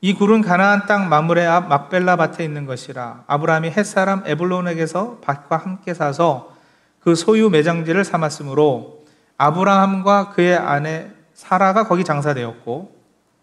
이 0.02 0.14
굴은 0.14 0.42
가나안 0.42 0.86
땅 0.86 1.10
마물의 1.10 1.48
앞 1.48 1.68
막벨라 1.70 2.18
밭에 2.18 2.44
있는 2.44 2.68
것이라 2.68 3.24
아브라함이 3.26 3.72
햇사람 3.72 4.22
에블론에게서 4.28 5.22
밭과 5.24 5.58
함께 5.58 5.96
사서 5.96 6.51
그 7.04 7.16
소유 7.16 7.50
매장지를 7.50 8.04
삼았으므로 8.04 9.04
아브라함과 9.38 10.30
그의 10.30 10.56
아내 10.56 11.12
사라가 11.34 11.88
거기 11.88 12.04
장사되었고 12.04 12.96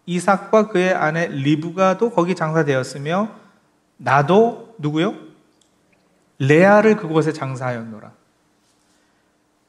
이삭과 0.05 0.69
그의 0.69 0.93
아내 0.93 1.27
리브가도 1.27 2.11
거기 2.11 2.35
장사되었으며 2.35 3.29
나도 3.97 4.75
누구요? 4.79 5.13
레아를 6.39 6.95
그곳에 6.95 7.33
장사하였노라. 7.33 8.11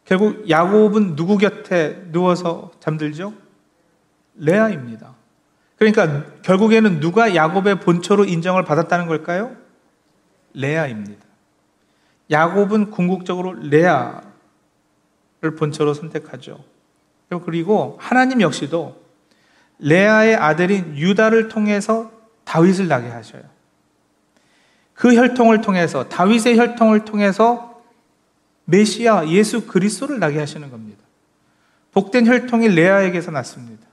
결국 0.04 0.48
야곱은 0.48 1.16
누구 1.16 1.36
곁에 1.36 2.04
누워서 2.12 2.70
잠들죠? 2.80 3.34
레아입니다. 4.36 5.14
그러니까 5.76 6.24
결국에는 6.42 7.00
누가 7.00 7.34
야곱의 7.34 7.80
본처로 7.80 8.24
인정을 8.24 8.64
받았다는 8.64 9.06
걸까요? 9.06 9.56
레아입니다. 10.54 11.29
야곱은 12.30 12.90
궁극적으로 12.90 13.54
레아를 13.54 14.22
본처로 15.58 15.94
선택하죠. 15.94 16.62
그리고 17.44 17.96
하나님 18.00 18.40
역시도 18.40 19.00
레아의 19.78 20.36
아들인 20.36 20.96
유다를 20.96 21.48
통해서 21.48 22.10
다윗을 22.44 22.88
나게 22.88 23.08
하셔요. 23.08 23.42
그 24.94 25.14
혈통을 25.14 25.62
통해서 25.62 26.08
다윗의 26.08 26.58
혈통을 26.58 27.04
통해서 27.04 27.80
메시아 28.66 29.28
예수 29.28 29.66
그리스도를 29.66 30.18
나게 30.18 30.38
하시는 30.38 30.70
겁니다. 30.70 31.02
복된 31.92 32.26
혈통이 32.26 32.68
레아에게서 32.68 33.30
났습니다. 33.30 33.86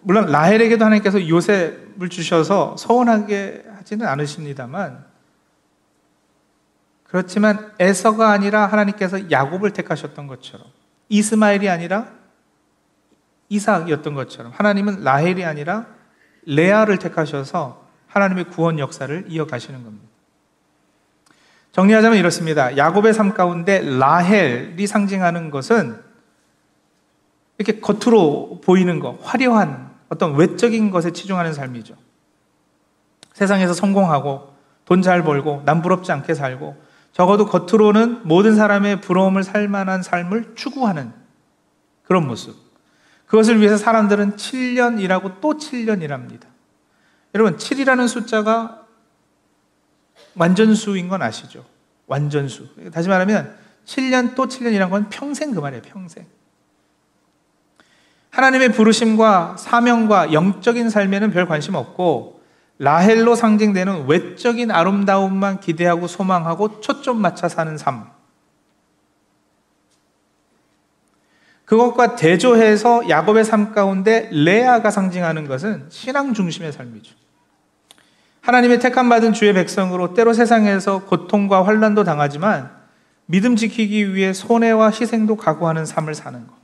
물론 0.00 0.26
라헬에게도 0.26 0.84
하나님께서 0.84 1.28
요셉을 1.28 2.08
주셔서 2.08 2.76
서운하게 2.78 3.64
하지는 3.76 4.06
않으십니다만 4.06 5.04
그렇지만 7.08 7.72
에서가 7.78 8.30
아니라 8.30 8.66
하나님께서 8.66 9.30
야곱을 9.30 9.72
택하셨던 9.72 10.26
것처럼 10.26 10.66
이스마엘이 11.08 11.68
아니라 11.68 12.08
이삭이었던 13.48 14.14
것처럼 14.14 14.52
하나님은 14.54 15.02
라헬이 15.04 15.44
아니라 15.44 15.86
레아를 16.44 16.98
택하셔서 16.98 17.86
하나님의 18.08 18.44
구원 18.44 18.78
역사를 18.78 19.24
이어가시는 19.26 19.84
겁니다. 19.84 20.06
정리하자면 21.72 22.18
이렇습니다. 22.18 22.76
야곱의 22.76 23.14
삶 23.14 23.34
가운데 23.34 23.80
라헬이 23.80 24.86
상징하는 24.86 25.50
것은 25.50 26.02
이렇게 27.56 27.80
겉으로 27.80 28.60
보이는 28.62 29.00
것, 29.00 29.18
화려한 29.22 29.90
어떤 30.08 30.34
외적인 30.36 30.90
것에 30.90 31.12
치중하는 31.12 31.52
삶이죠. 31.52 31.94
세상에서 33.32 33.72
성공하고 33.72 34.56
돈 34.84 35.02
잘 35.02 35.22
벌고 35.22 35.62
남 35.64 35.82
부럽지 35.82 36.12
않게 36.12 36.34
살고 36.34 36.87
적어도 37.18 37.46
겉으로는 37.46 38.20
모든 38.22 38.54
사람의 38.54 39.00
부러움을 39.00 39.42
살 39.42 39.66
만한 39.66 40.04
삶을 40.04 40.52
추구하는 40.54 41.12
그런 42.04 42.28
모습. 42.28 42.54
그것을 43.26 43.58
위해서 43.58 43.76
사람들은 43.76 44.36
7년 44.36 45.00
일하고 45.00 45.40
또 45.40 45.54
7년 45.54 46.00
일합니다. 46.00 46.48
여러분, 47.34 47.56
7이라는 47.56 48.06
숫자가 48.06 48.86
완전수인 50.36 51.08
건 51.08 51.20
아시죠? 51.20 51.64
완전수. 52.06 52.68
다시 52.92 53.08
말하면 53.08 53.52
7년 53.84 54.36
또 54.36 54.46
7년이란 54.46 54.88
건 54.88 55.08
평생 55.10 55.50
그 55.50 55.58
말이에요, 55.58 55.82
평생. 55.82 56.24
하나님의 58.30 58.70
부르심과 58.72 59.56
사명과 59.58 60.32
영적인 60.32 60.88
삶에는 60.88 61.32
별 61.32 61.48
관심 61.48 61.74
없고 61.74 62.37
라헬로 62.78 63.34
상징되는 63.34 64.06
외적인 64.06 64.70
아름다움만 64.70 65.60
기대하고 65.60 66.06
소망하고 66.06 66.80
초점 66.80 67.20
맞춰 67.20 67.48
사는 67.48 67.76
삶. 67.76 68.06
그것과 71.64 72.16
대조해서 72.16 73.08
야곱의 73.10 73.44
삶 73.44 73.72
가운데 73.72 74.30
레아가 74.32 74.90
상징하는 74.90 75.46
것은 75.46 75.86
신앙 75.90 76.32
중심의 76.32 76.72
삶이죠. 76.72 77.14
하나님의 78.40 78.80
택함 78.80 79.10
받은 79.10 79.34
주의 79.34 79.52
백성으로 79.52 80.14
때로 80.14 80.32
세상에서 80.32 81.04
고통과 81.04 81.66
환란도 81.66 82.04
당하지만 82.04 82.70
믿음 83.26 83.56
지키기 83.56 84.14
위해 84.14 84.32
손해와 84.32 84.88
희생도 84.88 85.36
각오하는 85.36 85.84
삶을 85.84 86.14
사는 86.14 86.46
것. 86.46 86.57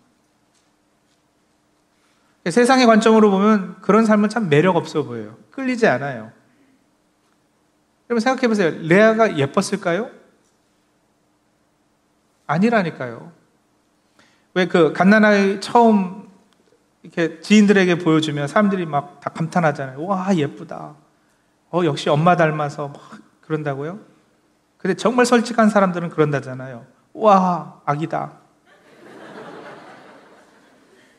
세상의 2.50 2.86
관점으로 2.86 3.30
보면 3.30 3.76
그런 3.80 4.04
삶은 4.04 4.28
참 4.28 4.48
매력 4.48 4.76
없어 4.76 5.02
보여요. 5.04 5.36
끌리지 5.50 5.86
않아요. 5.86 6.30
여러분 8.10 8.20
생각해 8.20 8.48
보세요. 8.48 8.70
레아가 8.82 9.38
예뻤을까요? 9.38 10.10
아니라니까요. 12.46 13.32
왜 14.54 14.66
그 14.66 14.92
갓난아이 14.92 15.60
처음 15.60 16.28
이렇게 17.02 17.40
지인들에게 17.40 17.98
보여주면 17.98 18.46
사람들이 18.48 18.86
막 18.86 19.20
다 19.20 19.30
감탄하잖아요. 19.30 20.04
와 20.04 20.34
예쁘다. 20.36 20.94
어 21.72 21.84
역시 21.84 22.08
엄마 22.08 22.36
닮아서 22.36 22.88
막 22.88 23.00
그런다고요? 23.40 23.98
근데 24.78 24.94
정말 24.94 25.24
솔직한 25.26 25.70
사람들은 25.70 26.10
그런다잖아요. 26.10 26.84
와 27.14 27.80
아기다. 27.86 28.43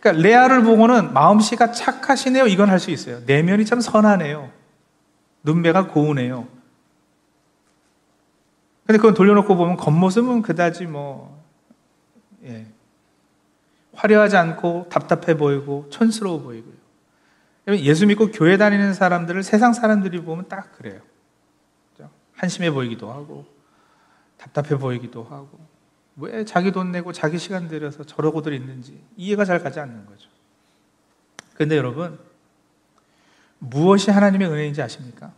그러니까 0.05 0.21
레아를 0.21 0.61
보고는 0.61 1.13
마음씨가 1.13 1.71
착하시네요. 1.71 2.45
이건 2.45 2.69
할 2.69 2.79
수 2.79 2.91
있어요. 2.91 3.21
내면이 3.25 3.65
참 3.65 3.81
선하네요. 3.81 4.51
눈매가 5.41 5.87
고우네요. 5.87 6.47
근데 8.85 8.99
그건 8.99 9.15
돌려놓고 9.15 9.55
보면 9.55 9.77
겉모습은 9.77 10.43
그다지 10.43 10.85
뭐, 10.85 11.43
예. 12.43 12.67
화려하지 13.93 14.37
않고 14.37 14.89
답답해 14.89 15.37
보이고 15.37 15.87
촌스러워 15.89 16.39
보이고요. 16.41 16.75
예수 17.69 18.05
믿고 18.05 18.29
교회 18.29 18.57
다니는 18.57 18.93
사람들을 18.93 19.41
세상 19.41 19.73
사람들이 19.73 20.21
보면 20.21 20.47
딱 20.47 20.71
그래요. 20.73 20.99
한심해 22.35 22.69
보이기도 22.69 23.09
하고, 23.11 23.45
답답해 24.37 24.77
보이기도 24.77 25.23
하고, 25.23 25.57
왜 26.17 26.45
자기 26.45 26.71
돈 26.71 26.91
내고 26.91 27.11
자기 27.11 27.37
시간 27.37 27.67
들여서 27.67 28.03
저러고들 28.05 28.53
있는지 28.53 29.01
이해가 29.17 29.45
잘 29.45 29.61
가지 29.61 29.79
않는 29.79 30.05
거죠. 30.05 30.29
그런데 31.55 31.77
여러분, 31.77 32.19
무엇이 33.59 34.11
하나님의 34.11 34.49
은혜인지 34.49 34.81
아십니까? 34.81 35.33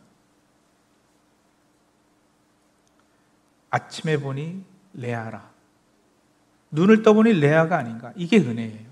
아침에 3.69 4.17
보니 4.17 4.63
레아라. 4.93 5.49
눈을 6.71 7.01
떠보니 7.01 7.33
레아가 7.33 7.77
아닌가. 7.77 8.11
이게 8.15 8.37
은혜예요. 8.37 8.87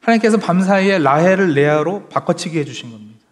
하나님께서 0.00 0.38
밤사이에 0.38 0.98
라헬을 0.98 1.54
레아로 1.54 2.08
바꿔치기 2.08 2.58
해주신 2.58 2.90
겁니다. 2.90 3.26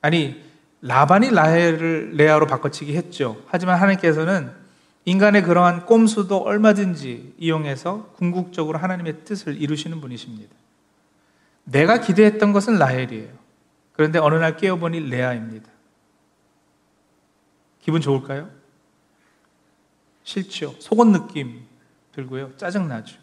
아니, 0.00 0.44
라반이 0.82 1.30
라헬을 1.30 2.12
레아로 2.12 2.46
바꿔치기 2.46 2.96
했죠. 2.96 3.42
하지만 3.48 3.80
하나님께서는 3.80 4.65
인간의 5.06 5.44
그러한 5.44 5.86
꼼수도 5.86 6.38
얼마든지 6.38 7.34
이용해서 7.38 8.12
궁극적으로 8.16 8.78
하나님의 8.78 9.24
뜻을 9.24 9.60
이루시는 9.60 10.00
분이십니다. 10.00 10.54
내가 11.64 12.00
기대했던 12.00 12.52
것은 12.52 12.78
라헬이에요. 12.78 13.30
그런데 13.92 14.18
어느 14.18 14.34
날 14.34 14.56
깨어보니 14.56 15.08
레아입니다. 15.08 15.70
기분 17.80 18.00
좋을까요? 18.00 18.50
싫죠. 20.24 20.74
속은 20.80 21.12
느낌 21.12 21.62
들고요. 22.12 22.56
짜증나죠. 22.56 23.16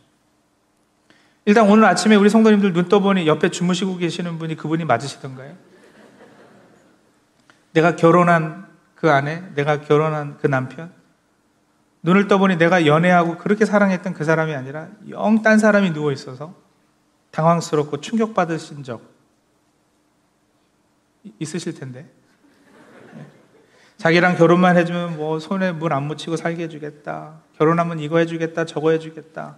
일단 1.45 1.69
오늘 1.69 1.83
아침에 1.83 2.15
우리 2.15 2.29
성도님들 2.29 2.71
눈 2.71 2.87
떠보니 2.87 3.27
옆에 3.27 3.49
주무시고 3.49 3.97
계시는 3.97 4.39
분이 4.39 4.55
그분이 4.55 4.85
맞으시던가요? 4.85 5.57
내가 7.73 7.97
결혼한 7.97 8.67
그 8.95 9.11
아내, 9.11 9.43
내가 9.53 9.81
결혼한 9.81 10.37
그 10.37 10.47
남편, 10.47 10.93
눈을 12.03 12.27
떠보니 12.27 12.57
내가 12.57 12.85
연애하고 12.85 13.37
그렇게 13.37 13.65
사랑했던 13.65 14.13
그 14.13 14.23
사람이 14.23 14.53
아니라 14.53 14.89
영 15.09 15.41
딴 15.41 15.57
사람이 15.57 15.93
누워 15.93 16.11
있어서 16.11 16.53
당황스럽고 17.31 18.01
충격받으신 18.01 18.83
적 18.83 19.01
있으실 21.39 21.73
텐데. 21.73 22.09
네. 23.15 23.25
자기랑 23.97 24.35
결혼만 24.35 24.75
해주면 24.77 25.15
뭐 25.17 25.39
손에 25.39 25.71
물 25.71 25.93
안 25.93 26.03
묻히고 26.03 26.35
살게 26.35 26.63
해주겠다. 26.63 27.41
결혼하면 27.57 27.99
이거 27.99 28.17
해주겠다, 28.17 28.65
저거 28.65 28.91
해주겠다. 28.91 29.57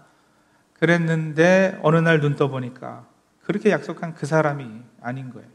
그랬는데 0.73 1.79
어느 1.81 1.97
날 1.97 2.19
눈 2.21 2.35
떠보니까 2.35 3.07
그렇게 3.43 3.71
약속한 3.71 4.13
그 4.13 4.25
사람이 4.27 4.81
아닌 5.01 5.31
거예요. 5.33 5.47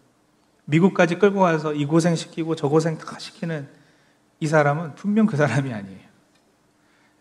미국까지 0.64 1.18
끌고 1.18 1.40
가서 1.40 1.72
이 1.72 1.84
고생 1.86 2.16
시키고 2.16 2.56
저 2.56 2.68
고생 2.68 2.98
다 2.98 3.18
시키는 3.18 3.68
이 4.40 4.46
사람은 4.48 4.96
분명 4.96 5.26
그 5.26 5.36
사람이 5.36 5.72
아니에요. 5.72 6.09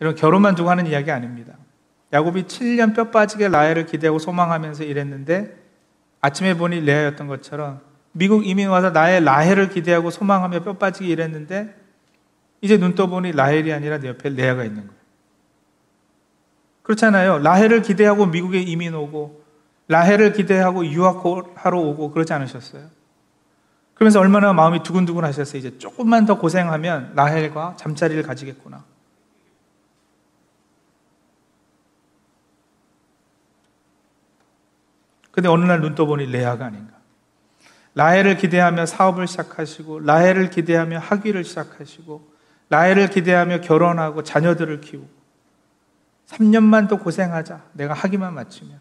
이런 0.00 0.14
결혼만 0.14 0.54
두고 0.54 0.70
하는 0.70 0.86
이야기 0.86 1.10
아닙니다. 1.10 1.54
야곱이 2.12 2.44
7년 2.44 2.96
뼈 2.96 3.10
빠지게 3.10 3.48
라헬을 3.48 3.86
기대하고 3.86 4.18
소망하면서 4.18 4.84
일했는데 4.84 5.56
아침에 6.20 6.54
보니 6.54 6.80
레아였던 6.80 7.28
것처럼 7.28 7.80
미국 8.12 8.46
이민 8.46 8.68
와서 8.68 8.90
나의 8.90 9.22
라헬을 9.22 9.68
기대하고 9.68 10.10
소망하며 10.10 10.64
뼈 10.64 10.72
빠지게 10.78 11.08
일했는데 11.08 11.76
이제 12.62 12.78
눈 12.78 12.94
떠보니 12.94 13.32
라헬이 13.32 13.72
아니라 13.72 13.98
내 13.98 14.08
옆에 14.08 14.30
레아가 14.30 14.64
있는 14.64 14.86
거예요. 14.86 15.00
그렇잖아요. 16.82 17.38
라헬을 17.38 17.82
기대하고 17.82 18.26
미국에 18.26 18.60
이민 18.60 18.94
오고 18.94 19.44
라헬을 19.88 20.32
기대하고 20.32 20.86
유학하러 20.86 21.78
오고 21.78 22.10
그러지 22.10 22.32
않으셨어요? 22.32 22.84
그러면서 23.94 24.20
얼마나 24.20 24.52
마음이 24.52 24.82
두근두근 24.82 25.24
하셨어요. 25.24 25.58
이제 25.58 25.78
조금만 25.78 26.26
더 26.26 26.38
고생하면 26.38 27.12
라헬과 27.14 27.76
잠자리를 27.76 28.22
가지겠구나. 28.22 28.84
근데 35.30 35.48
어느 35.48 35.64
날 35.64 35.80
눈 35.80 35.94
떠보니 35.94 36.26
레아가 36.26 36.66
아닌가. 36.66 36.94
라헬을 37.94 38.36
기대하며 38.36 38.86
사업을 38.86 39.26
시작하시고, 39.26 40.00
라헬을 40.00 40.50
기대하며 40.50 40.98
학위를 40.98 41.44
시작하시고, 41.44 42.30
라헬을 42.68 43.10
기대하며 43.10 43.60
결혼하고 43.62 44.22
자녀들을 44.22 44.80
키우고, 44.80 45.08
3년만 46.26 46.88
더 46.88 46.98
고생하자. 46.98 47.64
내가 47.72 47.94
학위만 47.94 48.34
마치면. 48.34 48.80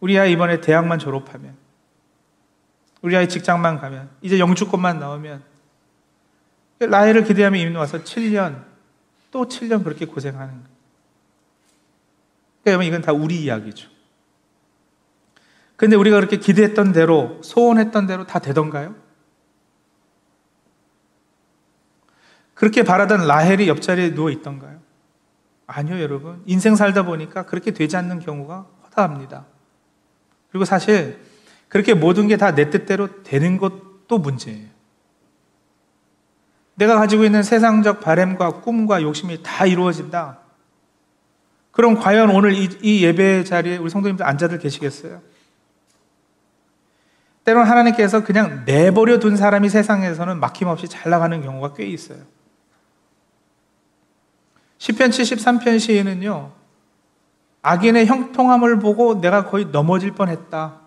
우리 0.00 0.18
아이 0.18 0.32
이번에 0.32 0.60
대학만 0.60 0.98
졸업하면, 0.98 1.56
우리 3.02 3.16
아이 3.16 3.28
직장만 3.28 3.78
가면, 3.78 4.08
이제 4.22 4.38
영주권만 4.38 4.98
나오면, 4.98 5.42
라헬을 6.80 7.24
기대하며 7.24 7.58
이민 7.58 7.76
와서 7.76 7.98
7년, 8.02 8.64
또 9.30 9.46
7년 9.46 9.84
그렇게 9.84 10.06
고생하는 10.06 10.52
거예요. 10.52 10.74
그러니까 12.62 12.84
이건 12.84 13.02
다 13.02 13.12
우리 13.12 13.42
이야기죠. 13.42 13.93
근데 15.76 15.96
우리가 15.96 16.16
그렇게 16.16 16.38
기대했던 16.38 16.92
대로, 16.92 17.40
소원했던 17.42 18.06
대로 18.06 18.26
다 18.26 18.38
되던가요? 18.38 18.94
그렇게 22.54 22.84
바라던 22.84 23.26
라헬이 23.26 23.68
옆자리에 23.68 24.14
누워 24.14 24.30
있던가요? 24.30 24.78
아니요, 25.66 26.00
여러분. 26.00 26.42
인생 26.46 26.76
살다 26.76 27.04
보니까 27.04 27.46
그렇게 27.46 27.72
되지 27.72 27.96
않는 27.96 28.20
경우가 28.20 28.66
허다합니다. 28.84 29.46
그리고 30.50 30.64
사실 30.64 31.18
그렇게 31.68 31.94
모든 31.94 32.28
게 32.28 32.36
다 32.36 32.52
내 32.54 32.70
뜻대로 32.70 33.22
되는 33.24 33.58
것도 33.58 34.18
문제예요. 34.18 34.68
내가 36.76 36.96
가지고 36.96 37.24
있는 37.24 37.42
세상적 37.42 38.00
바램과 38.00 38.60
꿈과 38.60 39.02
욕심이 39.02 39.42
다 39.42 39.66
이루어진다. 39.66 40.38
그럼 41.72 41.94
과연 41.98 42.30
오늘 42.30 42.52
이, 42.52 42.68
이 42.82 43.04
예배 43.04 43.44
자리에 43.44 43.78
우리 43.78 43.90
성도님들 43.90 44.24
앉아들 44.24 44.58
계시겠어요? 44.58 45.22
때로는 47.44 47.68
하나님께서 47.68 48.24
그냥 48.24 48.64
내버려 48.64 49.18
둔 49.18 49.36
사람이 49.36 49.68
세상에서는 49.68 50.40
막힘없이 50.40 50.88
잘 50.88 51.10
나가는 51.10 51.42
경우가 51.42 51.74
꽤 51.74 51.86
있어요. 51.86 52.18
10편 54.78 55.08
73편 55.08 55.78
시인은요, 55.78 56.52
악인의 57.62 58.06
형통함을 58.06 58.78
보고 58.78 59.20
내가 59.20 59.46
거의 59.46 59.66
넘어질 59.66 60.12
뻔 60.12 60.28
했다. 60.28 60.80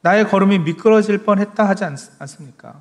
나의 0.00 0.28
걸음이 0.28 0.60
미끄러질 0.60 1.24
뻔 1.24 1.38
했다 1.38 1.68
하지 1.68 1.84
않, 1.84 1.96
않습니까? 2.18 2.80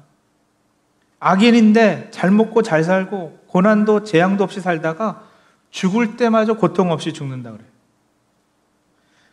악인인데 1.20 2.10
잘 2.12 2.30
먹고 2.30 2.62
잘 2.62 2.84
살고 2.84 3.46
고난도 3.48 4.04
재앙도 4.04 4.44
없이 4.44 4.62
살다가 4.62 5.24
죽을 5.72 6.18
때마저 6.18 6.54
고통 6.54 6.92
없이 6.92 7.14
죽는다 7.14 7.52
그래요. 7.52 7.68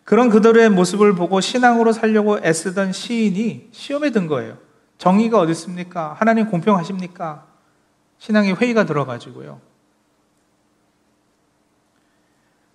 그런 0.04 0.30
그들의 0.30 0.70
모습을 0.70 1.14
보고 1.14 1.40
신앙으로 1.40 1.92
살려고 1.92 2.38
애쓰던 2.38 2.92
시인이 2.92 3.68
시험에 3.72 4.10
든 4.10 4.26
거예요. 4.26 4.58
정의가 4.98 5.38
어디 5.38 5.52
있습니까? 5.52 6.14
하나님 6.18 6.46
공평하십니까? 6.46 7.46
신앙의 8.18 8.56
회의가 8.56 8.84
들어가지고요. 8.84 9.60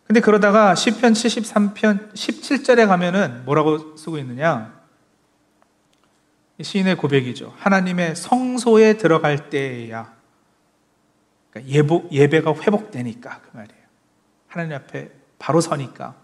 근데 0.06 0.22
그러다가 0.22 0.74
시편 0.74 1.14
73편 1.14 2.14
17절에 2.14 2.88
가면은 2.88 3.44
뭐라고 3.44 3.98
쓰고 3.98 4.18
있느냐? 4.20 4.78
시인의 6.62 6.96
고백이죠. 6.96 7.54
하나님의 7.58 8.16
성소에 8.16 8.98
들어갈 8.98 9.50
때야 9.50 10.14
그러니까 11.52 11.74
예보, 11.74 12.08
예배가 12.12 12.54
회복되니까 12.56 13.42
그 13.42 13.58
말이에요. 13.58 13.82
하나님 14.48 14.76
앞에 14.78 15.12
바로 15.40 15.60
서니까 15.60 16.16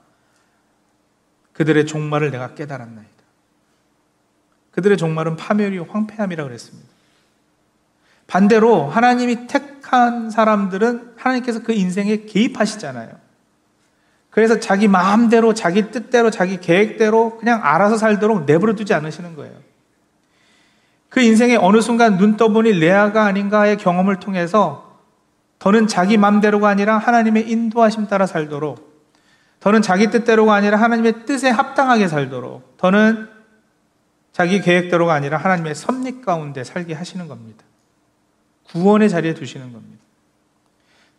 그들의 1.53 1.85
종말을 1.85 2.31
내가 2.31 2.55
깨달았나이다. 2.55 3.09
그들의 4.71 4.97
종말은 4.97 5.35
파멸이요 5.37 5.87
황폐함이라 5.89 6.43
그랬습니다. 6.43 6.89
반대로 8.27 8.87
하나님이 8.87 9.47
택한 9.47 10.29
사람들은 10.29 11.13
하나님께서 11.15 11.61
그 11.61 11.73
인생에 11.73 12.25
개입하시잖아요. 12.25 13.23
그래서 14.31 14.59
자기 14.59 14.87
마음대로, 14.87 15.53
자기 15.53 15.91
뜻대로, 15.91 16.31
자기 16.31 16.59
계획대로 16.59 17.37
그냥 17.37 17.59
알아서 17.61 17.97
살도록 17.97 18.45
내버려 18.45 18.73
두지 18.73 18.93
않으시는 18.95 19.35
거예요. 19.35 19.53
그 21.09 21.21
인생의 21.21 21.57
어느 21.57 21.81
순간 21.81 22.17
눈 22.17 22.37
떠보니 22.37 22.71
레아가 22.79 23.25
아닌가의 23.25 23.77
경험을 23.77 24.19
통해서 24.19 24.97
더는 25.59 25.85
자기 25.85 26.17
마음대로가 26.17 26.69
아니라 26.69 26.97
하나님의 26.97 27.47
인도하심 27.47 28.07
따라 28.07 28.25
살도록 28.25 28.92
더는 29.63 29.81
자기 29.81 30.07
뜻대로가 30.07 30.55
아니라 30.55 30.75
하나님의 30.75 31.25
뜻에 31.25 31.49
합당하게 31.49 32.09
살도록 32.09 32.75
더는 32.75 33.29
자기 34.33 34.59
계획대로가 34.59 35.13
아니라 35.13 35.37
하나님의 35.37 35.73
섭리 35.73 36.19
가운데 36.19 36.65
살게 36.65 36.93
하시는 36.93 37.29
겁니다. 37.29 37.63
구원의 38.65 39.09
자리에 39.09 39.33
두시는 39.33 39.71
겁니다. 39.71 40.03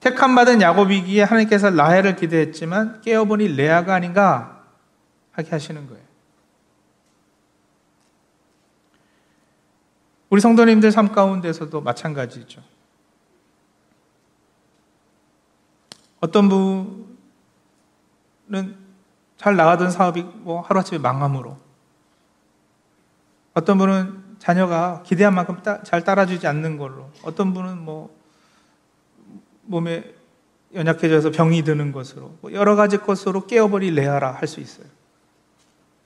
택함 0.01 0.35
받은 0.35 0.61
야곱이기에 0.61 1.23
하나님께서 1.23 1.71
라헬을 1.71 2.17
기대했지만 2.17 3.01
깨어보니 3.01 3.57
레아가 3.57 3.95
아닌가 3.95 4.63
하게 5.33 5.49
하시는 5.49 5.87
거예요. 5.87 6.05
우리 10.29 10.43
성도님들 10.43 10.93
삶 10.93 11.13
가운데서도 11.13 11.81
마찬가지죠. 11.81 12.61
어떤 16.21 16.51
분은 16.51 17.14
잘 19.37 19.57
나가던 19.57 19.91
사업이 19.91 20.23
뭐 20.23 20.61
하루아침에 20.61 20.99
망함으로 20.99 21.59
어떤 23.55 23.79
분은 23.79 24.37
자녀가 24.39 25.03
기대한 25.05 25.35
만큼 25.35 25.63
따, 25.63 25.83
잘 25.83 26.05
따라주지 26.05 26.47
않는 26.47 26.77
걸로 26.77 27.11
어떤 27.23 27.55
분은 27.55 27.79
뭐 27.79 28.15
몸에 29.63 30.15
연약해져서 30.75 31.31
병이 31.31 31.63
드는 31.63 31.93
것으로 31.93 32.37
뭐 32.41 32.53
여러 32.53 32.75
가지 32.77 32.99
것으로 32.99 33.47
깨어버리 33.47 33.91
레아라 33.93 34.33
할 34.33 34.49
수 34.49 34.61
있어요. 34.61 34.87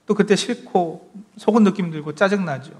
또 0.05 0.15
그때 0.15 0.35
싫고 0.35 1.11
속은 1.37 1.63
느낌 1.63 1.91
들고 1.91 2.15
짜증나죠. 2.15 2.71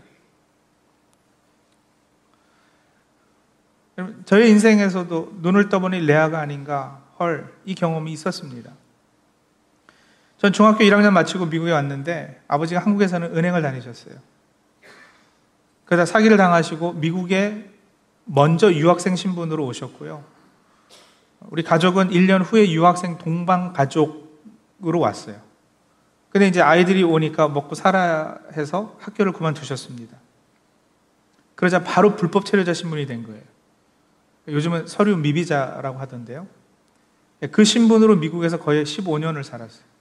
저의 4.25 4.49
인생에서도 4.49 5.37
눈을 5.41 5.69
떠보니 5.69 5.99
레아가 5.99 6.39
아닌가 6.39 7.03
헐, 7.19 7.53
이 7.65 7.75
경험이 7.75 8.13
있었습니다. 8.13 8.71
전 10.39 10.53
중학교 10.53 10.85
1학년 10.85 11.11
마치고 11.11 11.47
미국에 11.47 11.71
왔는데 11.71 12.41
아버지가 12.47 12.79
한국에서는 12.79 13.35
은행을 13.35 13.61
다니셨어요. 13.61 14.15
그러다 15.83 16.05
사기를 16.05 16.37
당하시고 16.37 16.93
미국에 16.93 17.69
먼저 18.23 18.71
유학생 18.71 19.17
신분으로 19.17 19.65
오셨고요. 19.65 20.23
우리 21.49 21.61
가족은 21.61 22.11
1년 22.11 22.41
후에 22.45 22.71
유학생 22.71 23.17
동방 23.17 23.73
가족으로 23.73 24.99
왔어요. 24.99 25.35
근데 26.29 26.47
이제 26.47 26.61
아이들이 26.61 27.03
오니까 27.03 27.49
먹고 27.49 27.75
살아야 27.75 28.37
해서 28.55 28.95
학교를 28.99 29.33
그만두셨습니다. 29.33 30.15
그러자 31.55 31.83
바로 31.83 32.15
불법 32.15 32.45
체류자 32.45 32.73
신분이 32.73 33.07
된 33.07 33.23
거예요. 33.23 33.41
요즘은 34.47 34.87
서류 34.87 35.17
미비자라고 35.17 35.99
하던데요. 35.99 36.47
그 37.51 37.65
신분으로 37.65 38.15
미국에서 38.15 38.57
거의 38.57 38.85
15년을 38.85 39.43
살았어요. 39.43 39.98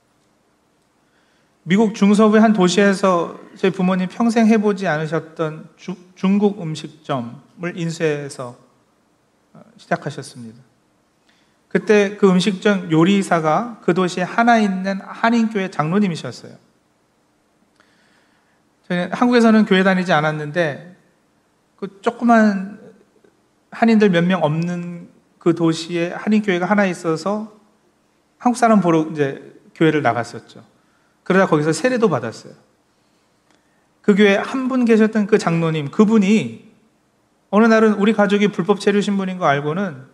미국 1.68 1.94
중서부의 1.94 2.40
한 2.40 2.54
도시에서 2.54 3.38
저희 3.54 3.70
부모님 3.70 4.09
평생 4.09 4.46
해보지 4.46 4.87
않으셨던 4.87 5.68
주, 5.76 5.94
중국 6.14 6.62
음식점을 6.62 7.35
인쇄해서 7.74 8.57
어, 9.52 9.61
시작하셨습니다. 9.76 10.59
그때 11.68 12.16
그 12.16 12.31
음식점 12.31 12.90
요리사가 12.90 13.81
그 13.83 13.92
도시에 13.92 14.22
하나 14.22 14.57
있는 14.57 14.98
한인교회 15.02 15.70
장로님이셨어요. 15.70 16.54
저는 18.88 19.12
한국에서는 19.12 19.66
교회 19.66 19.83
다니지 19.83 20.11
않았는데 20.14 20.96
그 21.76 22.00
조그만 22.00 22.81
한인들 23.72 24.09
몇 24.09 24.24
명 24.24 24.42
없는 24.42 25.11
그 25.38 25.54
도시에 25.54 26.12
한인교회가 26.14 26.64
하나 26.64 26.87
있어서 26.87 27.54
한국 28.38 28.57
사람 28.57 28.81
보러 28.81 29.02
이제 29.11 29.61
교회를 29.74 30.00
나갔었죠. 30.00 30.78
그러다 31.29 31.47
거기서 31.47 31.73
세례도 31.73 32.09
받았어요. 32.09 32.55
그 34.01 34.14
교회 34.14 34.35
한 34.37 34.69
분 34.69 34.87
계셨던 34.87 35.27
그 35.27 35.37
장로님, 35.37 35.91
그분이 35.91 36.73
어느 37.51 37.67
날은 37.67 37.95
우리 37.95 38.14
가족이 38.14 38.49
불법 38.49 38.81
체류 38.81 39.03
신 39.03 39.19
분인 39.19 39.37
거 39.37 39.45
알고는 39.45 40.05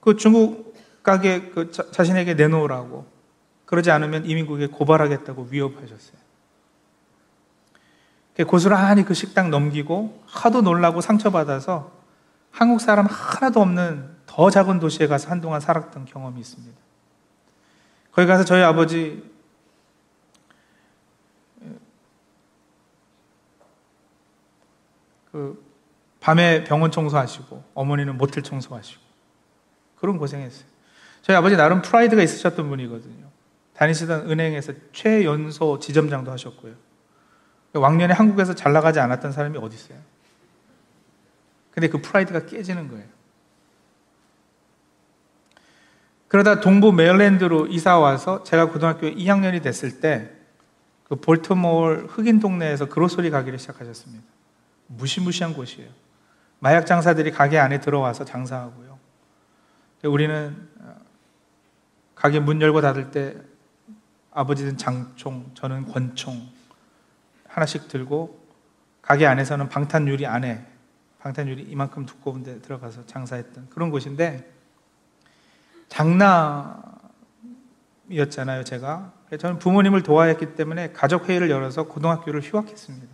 그 0.00 0.16
중국 0.16 0.74
가게 1.02 1.50
그 1.50 1.70
자, 1.70 1.84
자신에게 1.90 2.34
내놓으라고 2.34 3.06
그러지 3.66 3.90
않으면 3.90 4.24
이민국에 4.24 4.68
고발하겠다고 4.68 5.48
위협하셨어요. 5.50 6.24
고스란히 8.46 9.04
그 9.04 9.12
식당 9.12 9.50
넘기고 9.50 10.22
하도 10.26 10.62
놀라고 10.62 11.02
상처받아서 11.02 11.92
한국 12.50 12.80
사람 12.80 13.06
하나도 13.06 13.60
없는 13.60 14.08
더 14.24 14.48
작은 14.48 14.80
도시에 14.80 15.06
가서 15.06 15.28
한동안 15.30 15.60
살았던 15.60 16.06
경험이 16.06 16.40
있습니다. 16.40 16.74
거기 18.12 18.26
가서 18.26 18.44
저희 18.44 18.62
아버지 18.62 19.33
그 25.34 25.60
밤에 26.20 26.62
병원 26.62 26.92
청소하시고 26.92 27.64
어머니는 27.74 28.16
모텔 28.16 28.44
청소하시고 28.44 29.02
그런 29.96 30.16
고생했어요. 30.16 30.64
저희 31.22 31.36
아버지 31.36 31.56
나름 31.56 31.82
프라이드가 31.82 32.22
있으셨던 32.22 32.68
분이거든요. 32.68 33.26
다니시던 33.74 34.30
은행에서 34.30 34.74
최연소 34.92 35.80
지점장도 35.80 36.30
하셨고요. 36.30 36.74
왕년에 37.72 38.14
한국에서 38.14 38.54
잘 38.54 38.72
나가지 38.72 39.00
않았던 39.00 39.32
사람이 39.32 39.58
어디 39.58 39.74
있어요? 39.74 39.98
근데 41.72 41.88
그 41.88 42.00
프라이드가 42.00 42.46
깨지는 42.46 42.86
거예요. 42.86 43.06
그러다 46.28 46.60
동부 46.60 46.92
메릴랜드로 46.92 47.66
이사 47.66 47.98
와서 47.98 48.44
제가 48.44 48.68
고등학교 48.68 49.08
2학년이 49.08 49.64
됐을 49.64 49.98
때 49.98 50.44
그 51.04 51.16
볼트몰 51.16 52.06
흑인 52.08 52.40
동네에서 52.40 52.88
그로소리 52.88 53.30
가기를 53.30 53.58
시작하셨습니다. 53.58 54.24
무시무시한 54.86 55.54
곳이에요. 55.54 55.90
마약 56.58 56.86
장사들이 56.86 57.30
가게 57.30 57.58
안에 57.58 57.80
들어와서 57.80 58.24
장사하고요. 58.24 58.98
우리는 60.04 60.68
어, 60.80 60.96
가게 62.14 62.40
문 62.40 62.60
열고 62.60 62.80
닫을 62.80 63.10
때 63.10 63.36
아버지는 64.30 64.76
장총, 64.76 65.52
저는 65.54 65.86
권총 65.86 66.48
하나씩 67.48 67.88
들고 67.88 68.42
가게 69.00 69.26
안에서는 69.26 69.68
방탄 69.68 70.08
유리 70.08 70.26
안에 70.26 70.66
방탄유리 71.24 71.62
이만큼 71.62 72.04
두꺼운 72.04 72.42
데 72.42 72.60
들어가서 72.60 73.06
장사했던 73.06 73.68
그런 73.70 73.90
곳인데 73.90 74.52
장남이었잖아요, 75.88 78.64
제가. 78.64 79.12
저는 79.38 79.58
부모님을 79.58 80.02
도와야 80.02 80.30
했기 80.30 80.54
때문에 80.54 80.92
가족 80.92 81.28
회의를 81.28 81.50
열어서 81.50 81.84
고등학교를 81.84 82.42
휴학했습니다. 82.42 83.13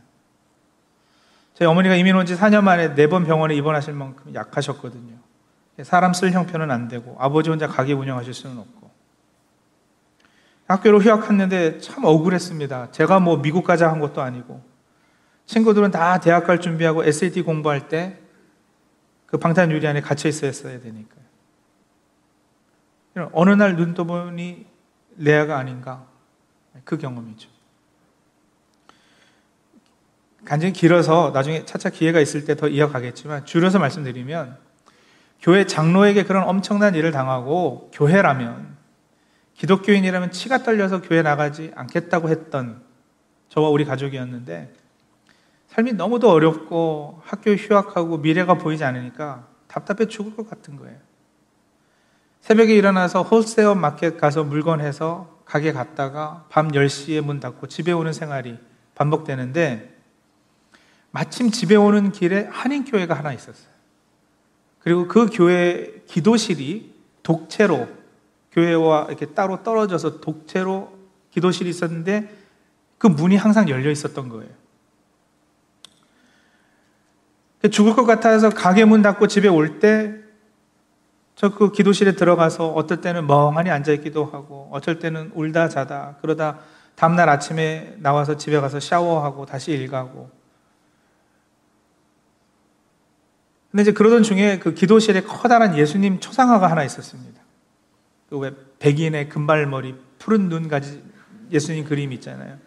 저희 1.60 1.68
어머니가 1.68 1.94
이민 1.94 2.16
온 2.16 2.24
지 2.24 2.34
4년 2.36 2.64
만에 2.64 2.94
네 2.94 3.06
번 3.06 3.24
병원에 3.26 3.54
입원하실 3.54 3.92
만큼 3.92 4.34
약하셨거든요. 4.34 5.18
사람 5.82 6.14
쓸 6.14 6.32
형편은 6.32 6.70
안 6.70 6.88
되고 6.88 7.16
아버지 7.18 7.50
혼자 7.50 7.66
가게 7.66 7.92
운영하실 7.92 8.32
수는 8.34 8.58
없고 8.58 8.90
학교로 10.68 11.00
휴학했는데 11.00 11.78
참 11.80 12.04
억울했습니다. 12.04 12.92
제가 12.92 13.20
뭐 13.20 13.42
미국 13.42 13.64
가자 13.64 13.90
한 13.90 14.00
것도 14.00 14.22
아니고 14.22 14.62
친구들은 15.46 15.90
다 15.90 16.18
대학 16.20 16.46
갈 16.46 16.60
준비하고 16.60 17.04
SAT 17.04 17.42
공부할 17.42 17.88
때 17.88 18.18
그 19.26 19.38
방탄 19.38 19.70
유리 19.70 19.86
안에 19.86 20.00
갇혀 20.00 20.28
있어야 20.28 20.80
되니까요. 20.80 21.20
어느 23.32 23.50
날 23.50 23.76
눈 23.76 23.94
떠보니 23.94 24.66
레아가 25.18 25.56
아닌가 25.58 26.04
그 26.84 26.98
경험이죠. 26.98 27.48
간증이 30.44 30.72
길어서 30.72 31.30
나중에 31.32 31.64
차차 31.64 31.90
기회가 31.90 32.20
있을 32.20 32.44
때 32.44 32.54
더 32.54 32.68
이어가겠지만 32.68 33.44
줄여서 33.44 33.78
말씀드리면 33.78 34.56
교회 35.40 35.64
장로에게 35.64 36.24
그런 36.24 36.44
엄청난 36.44 36.94
일을 36.94 37.12
당하고 37.12 37.90
교회라면 37.92 38.76
기독교인이라면 39.54 40.30
치가 40.32 40.58
떨려서 40.62 41.02
교회 41.02 41.22
나가지 41.22 41.72
않겠다고 41.74 42.28
했던 42.28 42.82
저와 43.48 43.68
우리 43.68 43.84
가족이었는데 43.84 44.72
삶이 45.68 45.92
너무도 45.92 46.30
어렵고 46.30 47.20
학교 47.24 47.52
휴학하고 47.52 48.18
미래가 48.18 48.54
보이지 48.54 48.84
않으니까 48.84 49.46
답답해 49.68 50.08
죽을 50.08 50.34
것 50.34 50.48
같은 50.48 50.76
거예요. 50.76 50.96
새벽에 52.40 52.74
일어나서 52.74 53.22
홀세어 53.22 53.74
마켓 53.74 54.16
가서 54.16 54.44
물건 54.44 54.80
해서 54.80 55.38
가게 55.44 55.72
갔다가 55.72 56.46
밤 56.48 56.68
10시에 56.68 57.20
문 57.20 57.38
닫고 57.38 57.66
집에 57.68 57.92
오는 57.92 58.12
생활이 58.12 58.58
반복되는데 58.94 59.89
마침 61.10 61.50
집에 61.50 61.76
오는 61.76 62.12
길에 62.12 62.48
한인교회가 62.50 63.14
하나 63.14 63.32
있었어요. 63.32 63.70
그리고 64.78 65.08
그 65.08 65.26
교회 65.32 66.02
기도실이 66.06 66.94
독채로 67.22 67.88
교회와 68.52 69.06
이렇게 69.08 69.26
따로 69.26 69.62
떨어져서 69.62 70.20
독채로 70.20 70.98
기도실이 71.30 71.68
있었는데 71.70 72.34
그 72.98 73.06
문이 73.06 73.36
항상 73.36 73.68
열려 73.68 73.90
있었던 73.90 74.28
거예요. 74.28 74.50
죽을 77.70 77.94
것 77.94 78.04
같아서 78.04 78.48
가게 78.50 78.84
문 78.84 79.02
닫고 79.02 79.26
집에 79.26 79.48
올 79.48 79.80
때 79.80 80.20
저 81.40 81.48
그 81.48 81.72
기도실에 81.72 82.12
들어가서 82.12 82.68
어떨 82.68 83.00
때는 83.00 83.26
멍하니 83.26 83.70
앉아 83.70 83.92
있기도 83.92 84.26
하고 84.26 84.68
어쩔 84.72 84.98
때는 84.98 85.32
울다 85.34 85.70
자다 85.70 86.16
그러다 86.20 86.58
다음날 86.96 87.30
아침에 87.30 87.96
나와서 87.98 88.36
집에 88.36 88.60
가서 88.60 88.78
샤워하고 88.78 89.46
다시 89.46 89.72
일 89.72 89.88
가고 89.88 90.28
근데 93.70 93.82
이제 93.82 93.92
그러던 93.92 94.22
중에 94.22 94.58
그 94.58 94.74
기도실에 94.74 95.22
커다란 95.22 95.76
예수님 95.76 96.20
초상화가 96.20 96.70
하나 96.70 96.84
있었습니다. 96.84 97.40
그 98.28 98.38
왜 98.38 98.52
백인의 98.78 99.28
금발머리, 99.28 99.94
푸른 100.18 100.48
눈 100.48 100.68
가지 100.68 101.02
예수님 101.50 101.84
그림 101.84 102.12
있잖아요. 102.12 102.58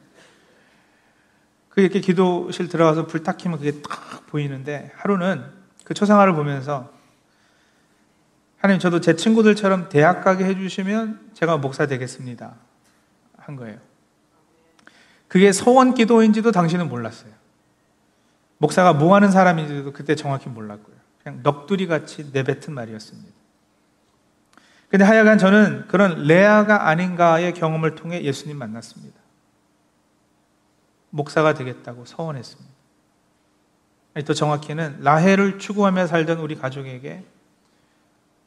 그 1.69 1.81
이렇게 1.81 1.99
기도실 2.01 2.67
들어가서 2.67 3.07
불딱 3.07 3.37
켜면 3.37 3.57
그게 3.57 3.81
딱 3.81 4.27
보이는데 4.27 4.91
하루는 4.95 5.43
그 5.83 5.93
초상화를 5.93 6.33
보면서 6.33 6.93
하나님 8.57 8.79
저도 8.79 9.01
제 9.01 9.15
친구들처럼 9.15 9.89
대학 9.89 10.23
가게 10.23 10.45
해주시면 10.45 11.31
제가 11.33 11.57
목사 11.57 11.87
되겠습니다. 11.87 12.55
한 13.37 13.55
거예요. 13.55 13.77
그게 15.27 15.51
소원 15.51 15.95
기도인지도 15.95 16.51
당신은 16.51 16.87
몰랐어요. 16.87 17.31
목사가 18.63 18.93
뭐 18.93 19.13
하는 19.13 19.29
사람인지도 19.29 19.91
그때 19.91 20.15
정확히 20.15 20.47
몰랐고요. 20.47 20.95
그냥 21.21 21.43
넋두리 21.43 21.85
같이 21.85 22.29
내뱉은 22.31 22.73
말이었습니다. 22.73 23.29
근데 24.87 25.03
하여간 25.03 25.37
저는 25.37 25.89
그런 25.89 26.23
레아가 26.23 26.87
아닌가의 26.87 27.53
경험을 27.55 27.95
통해 27.95 28.23
예수님 28.23 28.57
만났습니다. 28.57 29.19
목사가 31.09 31.53
되겠다고 31.53 32.05
서원했습니다. 32.05 32.71
또 34.25 34.33
정확히는 34.33 35.01
라헬을 35.01 35.59
추구하며 35.59 36.07
살던 36.07 36.39
우리 36.39 36.55
가족에게 36.55 37.25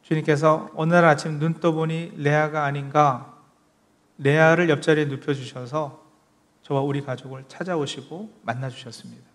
주님께서 0.00 0.70
어느 0.76 0.94
날 0.94 1.04
아침 1.04 1.38
눈 1.38 1.60
떠보니 1.60 2.14
레아가 2.16 2.64
아닌가 2.64 3.36
레아를 4.16 4.70
옆자리에 4.70 5.04
눕혀주셔서 5.06 6.02
저와 6.62 6.80
우리 6.80 7.02
가족을 7.02 7.44
찾아오시고 7.48 8.40
만나주셨습니다. 8.44 9.25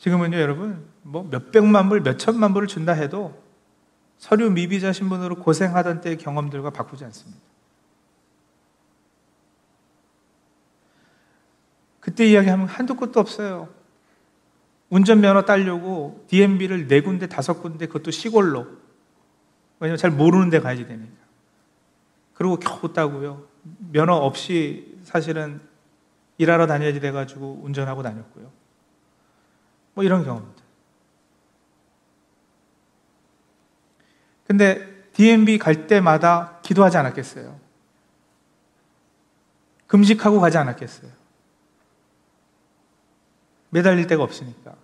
지금은요, 0.00 0.38
여러분, 0.38 0.86
뭐 1.02 1.28
몇백만 1.30 1.90
불, 1.90 2.00
몇천만 2.00 2.54
불을 2.54 2.66
준다 2.68 2.92
해도 2.92 3.38
서류 4.16 4.50
미비자 4.50 4.92
신분으로 4.92 5.36
고생하던 5.36 6.00
때의 6.00 6.16
경험들과 6.16 6.70
바꾸지 6.70 7.04
않습니다. 7.04 7.40
그때 12.00 12.26
이야기하면 12.26 12.66
한두 12.66 12.96
끝도 12.96 13.20
없어요. 13.20 13.68
운전면허 14.88 15.44
따려고 15.44 16.24
DMB를 16.28 16.88
네 16.88 17.02
군데, 17.02 17.26
다섯 17.26 17.60
군데, 17.60 17.86
그것도 17.86 18.10
시골로. 18.10 18.66
왜냐면 19.80 19.98
잘 19.98 20.10
모르는 20.10 20.48
데 20.48 20.60
가야지 20.60 20.86
되니까. 20.86 21.12
그리고 22.32 22.56
겨우 22.56 22.90
따고요. 22.94 23.46
면허 23.92 24.14
없이 24.14 24.98
사실은 25.02 25.60
일하러 26.38 26.66
다녀야지 26.66 27.00
돼가지고 27.00 27.60
운전하고 27.62 28.02
다녔고요. 28.02 28.59
뭐 29.94 30.04
이런 30.04 30.24
경우입니다. 30.24 30.60
근데 34.46 35.10
DMB 35.12 35.58
갈 35.58 35.86
때마다 35.86 36.60
기도하지 36.62 36.96
않았겠어요? 36.96 37.58
금식하고 39.86 40.40
가지 40.40 40.58
않았겠어요? 40.58 41.10
매달릴 43.70 44.06
데가 44.06 44.22
없으니까. 44.22 44.74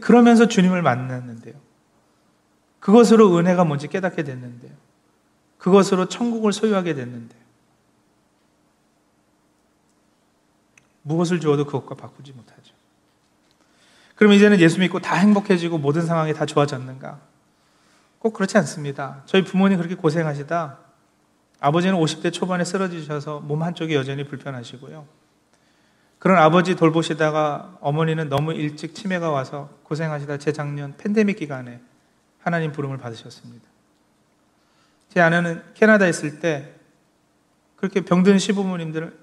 그러면서 0.00 0.46
주님을 0.46 0.82
만났는데요. 0.82 1.54
그것으로 2.80 3.36
은혜가 3.36 3.64
뭔지 3.64 3.88
깨닫게 3.88 4.22
됐는데요. 4.22 4.72
그것으로 5.58 6.06
천국을 6.08 6.52
소유하게 6.52 6.94
됐는데요. 6.94 7.40
무엇을 11.02 11.40
주어도 11.40 11.64
그것과 11.64 11.94
바꾸지 11.94 12.32
못하죠. 12.32 12.75
그럼 14.16 14.32
이제는 14.32 14.60
예수 14.60 14.80
믿고 14.80 14.98
다 15.00 15.14
행복해지고 15.14 15.78
모든 15.78 16.02
상황이 16.02 16.34
다 16.34 16.46
좋아졌는가? 16.46 17.20
꼭 18.18 18.32
그렇지 18.32 18.58
않습니다. 18.58 19.22
저희 19.26 19.44
부모님 19.44 19.78
그렇게 19.78 19.94
고생하시다 19.94 20.78
아버지는 21.60 21.96
50대 21.96 22.32
초반에 22.32 22.64
쓰러지셔서 22.64 23.40
몸 23.40 23.62
한쪽이 23.62 23.94
여전히 23.94 24.24
불편하시고요. 24.24 25.06
그런 26.18 26.38
아버지 26.38 26.76
돌보시다가 26.76 27.78
어머니는 27.80 28.28
너무 28.28 28.52
일찍 28.52 28.94
치매가 28.94 29.30
와서 29.30 29.70
고생하시다 29.84 30.38
재작년 30.38 30.96
팬데믹 30.96 31.36
기간에 31.36 31.80
하나님 32.40 32.72
부름을 32.72 32.98
받으셨습니다. 32.98 33.66
제 35.10 35.20
아내는 35.20 35.62
캐나다에 35.74 36.08
있을 36.08 36.40
때 36.40 36.74
그렇게 37.76 38.00
병든 38.00 38.38
시부모님들을 38.38 39.16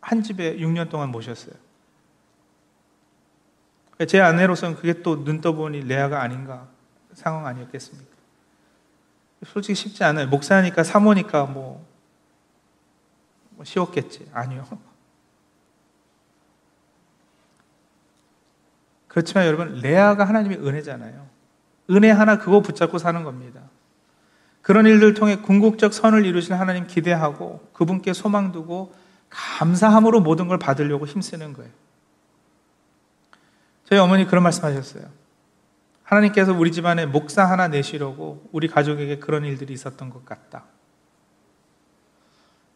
한 0.00 0.22
집에 0.22 0.56
6년 0.56 0.88
동안 0.88 1.10
모셨어요. 1.10 1.54
제 4.04 4.20
아내로서는 4.20 4.76
그게 4.76 5.02
또 5.02 5.24
눈 5.24 5.40
떠보니 5.40 5.80
레아가 5.86 6.20
아닌가 6.22 6.68
상황 7.14 7.46
아니었겠습니까? 7.46 8.16
솔직히 9.44 9.74
쉽지 9.74 10.04
않아요. 10.04 10.28
목사니까 10.28 10.82
사모니까 10.82 11.44
뭐, 11.46 11.86
뭐 13.50 13.64
쉬웠겠지. 13.64 14.28
아니요. 14.32 14.66
그렇지만 19.08 19.46
여러분, 19.46 19.80
레아가 19.80 20.24
하나님의 20.24 20.58
은혜잖아요. 20.58 21.26
은혜 21.90 22.10
하나 22.10 22.38
그거 22.38 22.60
붙잡고 22.60 22.98
사는 22.98 23.22
겁니다. 23.24 23.62
그런 24.62 24.86
일들 24.86 25.14
통해 25.14 25.36
궁극적 25.36 25.94
선을 25.94 26.26
이루신 26.26 26.54
하나님 26.54 26.86
기대하고 26.86 27.70
그분께 27.72 28.12
소망 28.12 28.52
두고 28.52 28.92
감사함으로 29.30 30.20
모든 30.20 30.48
걸 30.48 30.58
받으려고 30.58 31.06
힘쓰는 31.06 31.52
거예요. 31.52 31.70
저희 33.88 33.98
어머니 33.98 34.26
그런 34.26 34.42
말씀 34.42 34.64
하셨어요. 34.64 35.04
하나님께서 36.02 36.52
우리 36.52 36.70
집안에 36.70 37.06
목사 37.06 37.44
하나 37.44 37.68
내시려고 37.68 38.48
우리 38.52 38.68
가족에게 38.68 39.18
그런 39.18 39.44
일들이 39.44 39.72
있었던 39.72 40.10
것 40.10 40.24
같다. 40.24 40.64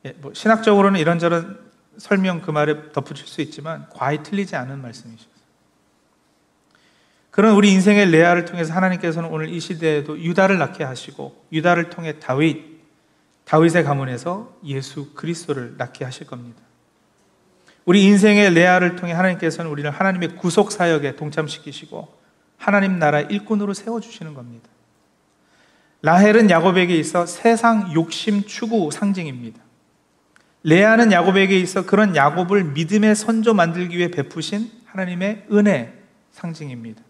예, 0.05 0.12
뭐 0.14 0.33
신학적으로는 0.35 0.99
이런저런 0.99 1.61
설명 1.99 2.40
그 2.40 2.51
말에 2.51 2.92
덧붙일 2.92 3.27
수 3.27 3.40
있지만 3.42 3.87
과히 3.90 4.23
틀리지 4.23 4.57
않은 4.57 4.81
말씀이셨어요. 4.81 5.31
그런 7.31 7.55
우리 7.55 7.70
인생의 7.73 8.11
레아를 8.11 8.44
통해서 8.44 8.73
하나님께서는 8.75 9.29
오늘 9.31 9.49
이 9.49 9.61
시대에도 9.61 10.18
유다를 10.18 10.59
낳게 10.59 10.83
하시고 10.83 11.44
유다를 11.53 11.90
통해 11.90 12.18
다윗, 12.18 12.81
다윗의 13.44 13.85
가문에서 13.85 14.59
예수 14.64 15.12
그리스도를 15.14 15.75
낳게 15.77 16.05
하실 16.05 16.27
겁니다. 16.27 16.61
우리 17.85 18.05
인생의 18.05 18.55
레아를 18.55 18.97
통해 18.97 19.12
하나님께서는 19.12 19.71
우리를 19.71 19.90
하나님의 19.90 20.37
구속 20.37 20.71
사역에 20.71 21.16
동참시키시고 21.16 22.09
하나님 22.57 22.99
나라 22.99 23.21
일꾼으로 23.21 23.75
세워 23.75 24.01
주시는 24.01 24.35
겁니다. 24.35 24.69
라헬은 26.03 26.51
야곱에게 26.51 26.97
있어 26.97 27.27
세상 27.27 27.93
욕심 27.95 28.45
추구 28.45 28.90
상징입니다. 28.90 29.61
레아는 30.62 31.12
야곱에게 31.12 31.59
있어 31.59 31.87
그런 31.87 32.14
야곱을 32.14 32.64
믿음의 32.64 33.14
선조 33.14 33.55
만들기 33.55 33.97
위해 33.97 34.11
베푸신 34.11 34.71
하나님의 34.87 35.47
은혜 35.53 35.93
상징입니다. 36.33 37.03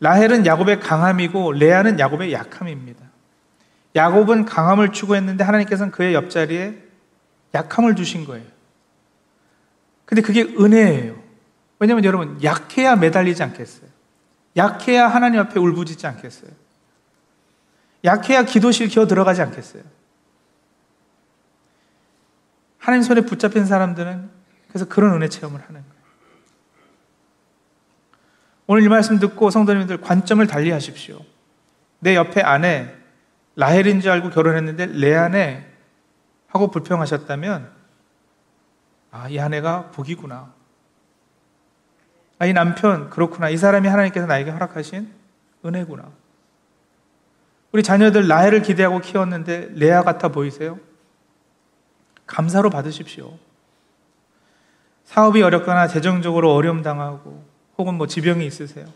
라헬은 0.00 0.46
야곱의 0.46 0.80
강함이고 0.80 1.52
레아는 1.52 1.98
야곱의 1.98 2.32
약함입니다. 2.32 3.00
야곱은 3.94 4.44
강함을 4.46 4.92
추구했는데 4.92 5.44
하나님께서는 5.44 5.92
그의 5.92 6.14
옆자리에 6.14 6.76
약함을 7.54 7.94
주신 7.96 8.24
거예요. 8.24 8.44
근데 10.12 10.20
그게 10.20 10.42
은혜예요. 10.42 11.18
왜냐하면 11.78 12.04
여러분 12.04 12.38
약해야 12.44 12.96
매달리지 12.96 13.42
않겠어요. 13.44 13.88
약해야 14.58 15.08
하나님 15.08 15.40
앞에 15.40 15.58
울부짖지 15.58 16.06
않겠어요. 16.06 16.50
약해야 18.04 18.42
기도실 18.42 18.88
기어 18.88 19.06
들어가지 19.06 19.40
않겠어요. 19.40 19.82
하나님 22.76 23.02
손에 23.02 23.22
붙잡힌 23.22 23.64
사람들은 23.64 24.28
그래서 24.68 24.84
그런 24.86 25.14
은혜 25.14 25.30
체험을 25.30 25.58
하는 25.62 25.80
거예요. 25.80 26.04
오늘 28.66 28.82
이 28.82 28.88
말씀 28.88 29.18
듣고 29.18 29.48
성도님들 29.48 30.02
관점을 30.02 30.46
달리 30.46 30.72
하십시오. 30.72 31.20
내 32.00 32.16
옆에 32.16 32.42
아내 32.42 32.94
라헬인 33.56 34.02
줄 34.02 34.10
알고 34.10 34.28
결혼했는데 34.28 34.88
레아네 34.92 35.66
하고 36.48 36.70
불평하셨다면 36.70 37.71
아, 39.12 39.28
이 39.28 39.38
아내가 39.38 39.90
복이구나. 39.90 40.52
아, 42.38 42.46
이 42.46 42.52
남편 42.52 43.08
그렇구나. 43.10 43.50
이 43.50 43.56
사람이 43.56 43.86
하나님께서 43.86 44.26
나에게 44.26 44.50
허락하신 44.50 45.08
은혜구나. 45.64 46.10
우리 47.70 47.82
자녀들 47.82 48.26
라헬을 48.26 48.62
기대하고 48.62 49.00
키웠는데 49.00 49.70
레아 49.74 50.02
같아 50.02 50.28
보이세요? 50.28 50.80
감사로 52.26 52.70
받으십시오. 52.70 53.38
사업이 55.04 55.42
어렵거나 55.42 55.88
재정적으로 55.88 56.54
어려움 56.54 56.82
당하고 56.82 57.44
혹은 57.78 57.94
뭐 57.94 58.06
지병이 58.06 58.46
있으세요. 58.46 58.86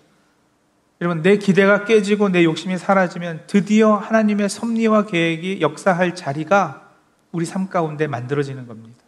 여러분, 1.02 1.22
내 1.22 1.36
기대가 1.36 1.84
깨지고 1.84 2.30
내 2.30 2.42
욕심이 2.42 2.78
사라지면 2.78 3.44
드디어 3.46 3.96
하나님의 3.96 4.48
섭리와 4.48 5.04
계획이 5.04 5.60
역사할 5.60 6.14
자리가 6.14 6.90
우리 7.32 7.44
삶 7.44 7.68
가운데 7.68 8.06
만들어지는 8.06 8.66
겁니다. 8.66 9.05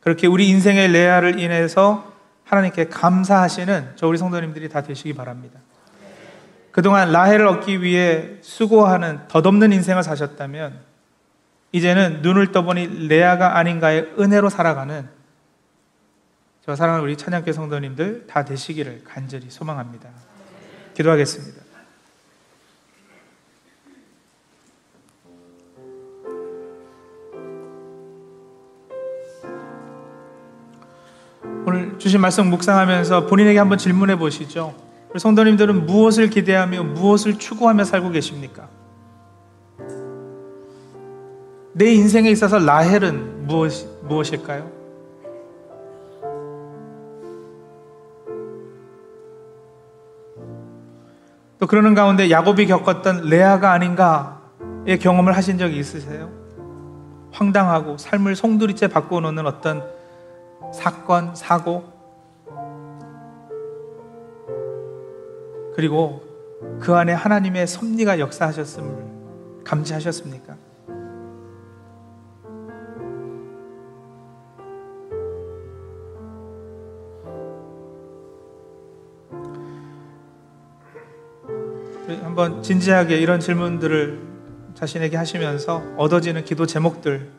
그렇게 0.00 0.26
우리 0.26 0.48
인생의 0.48 0.88
레아를 0.88 1.38
인해서 1.38 2.12
하나님께 2.44 2.86
감사하시는 2.86 3.92
저 3.96 4.08
우리 4.08 4.18
성도님들이 4.18 4.68
다 4.68 4.82
되시기 4.82 5.14
바랍니다. 5.14 5.60
그동안 6.72 7.12
라헬을 7.12 7.46
얻기 7.46 7.82
위해 7.82 8.36
수고하는 8.42 9.20
덧없는 9.28 9.72
인생을 9.72 10.02
사셨다면 10.02 10.80
이제는 11.72 12.22
눈을 12.22 12.52
떠보니 12.52 13.08
레아가 13.08 13.58
아닌가의 13.58 14.14
은혜로 14.18 14.50
살아가는 14.50 15.08
저 16.64 16.74
사랑하는 16.76 17.04
우리 17.04 17.16
찬양교 17.16 17.52
성도님들 17.52 18.26
다 18.26 18.44
되시기를 18.44 19.02
간절히 19.04 19.50
소망합니다. 19.50 20.08
기도하겠습니다. 20.94 21.59
오늘 31.70 31.96
주신 32.00 32.20
말씀 32.20 32.50
묵상하면서 32.50 33.26
본인에게 33.26 33.56
한번 33.60 33.78
질문해 33.78 34.16
보시죠. 34.18 34.74
우리 35.08 35.20
성도님들은 35.20 35.86
무엇을 35.86 36.28
기대하며 36.28 36.82
무엇을 36.82 37.38
추구하며 37.38 37.84
살고 37.84 38.10
계십니까? 38.10 38.68
내 41.72 41.92
인생에 41.92 42.28
있어서 42.30 42.58
라헬은 42.58 43.46
무엇, 43.46 43.86
무엇일까요? 44.02 44.68
또 51.60 51.68
그러는 51.68 51.94
가운데 51.94 52.32
야곱이 52.32 52.66
겪었던 52.66 53.26
레아가 53.26 53.70
아닌가의 53.70 54.98
경험을 55.00 55.36
하신 55.36 55.56
적이 55.56 55.78
있으세요? 55.78 56.30
황당하고 57.30 57.96
삶을 57.96 58.34
송두리째 58.34 58.88
바꿔놓는 58.88 59.46
어떤 59.46 59.99
사건, 60.72 61.34
사고, 61.34 61.84
그리고 65.74 66.22
그 66.80 66.94
안에 66.94 67.12
하나님의 67.12 67.66
섭리가 67.66 68.18
역사하셨음을 68.18 69.64
감지하셨습니까? 69.64 70.56
한번 82.22 82.62
진지하게 82.62 83.18
이런 83.18 83.40
질문들을 83.40 84.20
자신에게 84.74 85.16
하시면서 85.16 85.82
얻어지는 85.96 86.44
기도 86.44 86.64
제목들 86.64 87.30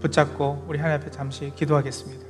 붙잡고 0.00 0.64
우리 0.68 0.78
하나님 0.78 1.02
앞에 1.02 1.10
잠시 1.10 1.52
기도하겠습니다. 1.56 2.25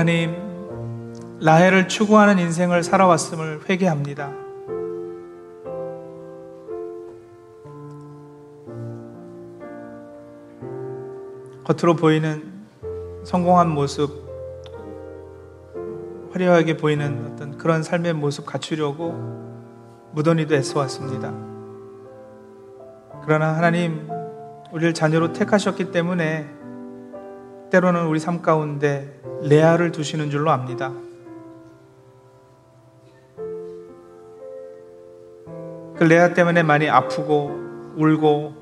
하나님, 0.00 0.34
라헬을 1.40 1.86
추구하는 1.88 2.38
인생을 2.38 2.82
살아왔음을 2.82 3.68
회개합니다. 3.68 4.32
겉으로 11.64 11.96
보이는 11.96 12.50
성공한 13.24 13.68
모습, 13.68 14.10
화려하게 16.32 16.78
보이는 16.78 17.32
어떤 17.34 17.58
그런 17.58 17.82
삶의 17.82 18.14
모습 18.14 18.46
갖추려고 18.46 19.12
무던히도 20.12 20.54
애써왔습니다. 20.54 21.30
그러나 23.26 23.54
하나님, 23.54 24.08
우리를 24.72 24.94
자녀로 24.94 25.34
택하셨기 25.34 25.90
때문에 25.90 26.59
때로는 27.70 28.06
우리 28.06 28.18
삶 28.18 28.42
가운데 28.42 29.20
레아를 29.42 29.92
두시는 29.92 30.30
줄로 30.30 30.50
압니다. 30.50 30.92
그 35.96 36.04
레아 36.04 36.34
때문에 36.34 36.62
많이 36.62 36.88
아프고 36.88 37.94
울고 37.96 38.54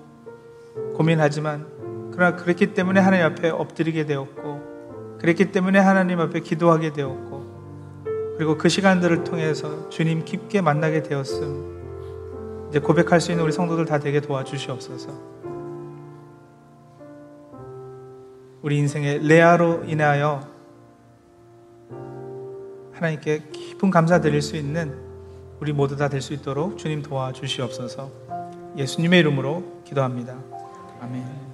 고민하지만 0.97 2.11
그러나 2.13 2.37
그랬기 2.37 2.75
때문에 2.75 3.01
하나님 3.01 3.27
앞에 3.27 3.51
엎드리게 3.51 4.07
되었고 4.07 5.17
그랬기 5.21 5.53
때문에 5.53 5.79
하나님 5.79 6.21
앞에 6.21 6.41
기도하게 6.41 6.93
되었고 6.93 8.37
그리고 8.37 8.59
그 8.59 8.69
시간들을 8.69 9.25
통해서 9.25 9.89
주님 9.89 10.25
깊게 10.25 10.61
만나게 10.61 11.03
되었음 11.03 12.69
이제 12.71 12.81
고백할 12.81 13.21
수 13.21 13.31
있는 13.31 13.45
우리 13.45 13.53
성도들 13.53 13.87
다 13.87 13.99
되게 13.99 14.21
도와주시옵소서. 14.21 15.38
우리 18.69 18.77
인생의 18.77 19.27
레아로 19.27 19.85
인하여 19.87 20.47
하나님께 22.93 23.45
깊은 23.51 23.89
감사 23.89 24.21
드릴 24.21 24.43
수 24.43 24.57
있는 24.57 24.95
우리 25.59 25.73
모두 25.73 25.97
다 25.97 26.11
될 26.11 26.21
수 26.21 26.35
있도록 26.35 26.77
주님 26.77 27.01
도와주시옵소서. 27.01 28.11
예수님의 28.77 29.21
이름으로 29.21 29.81
기도합니다. 29.87 30.37
아멘. 31.01 31.48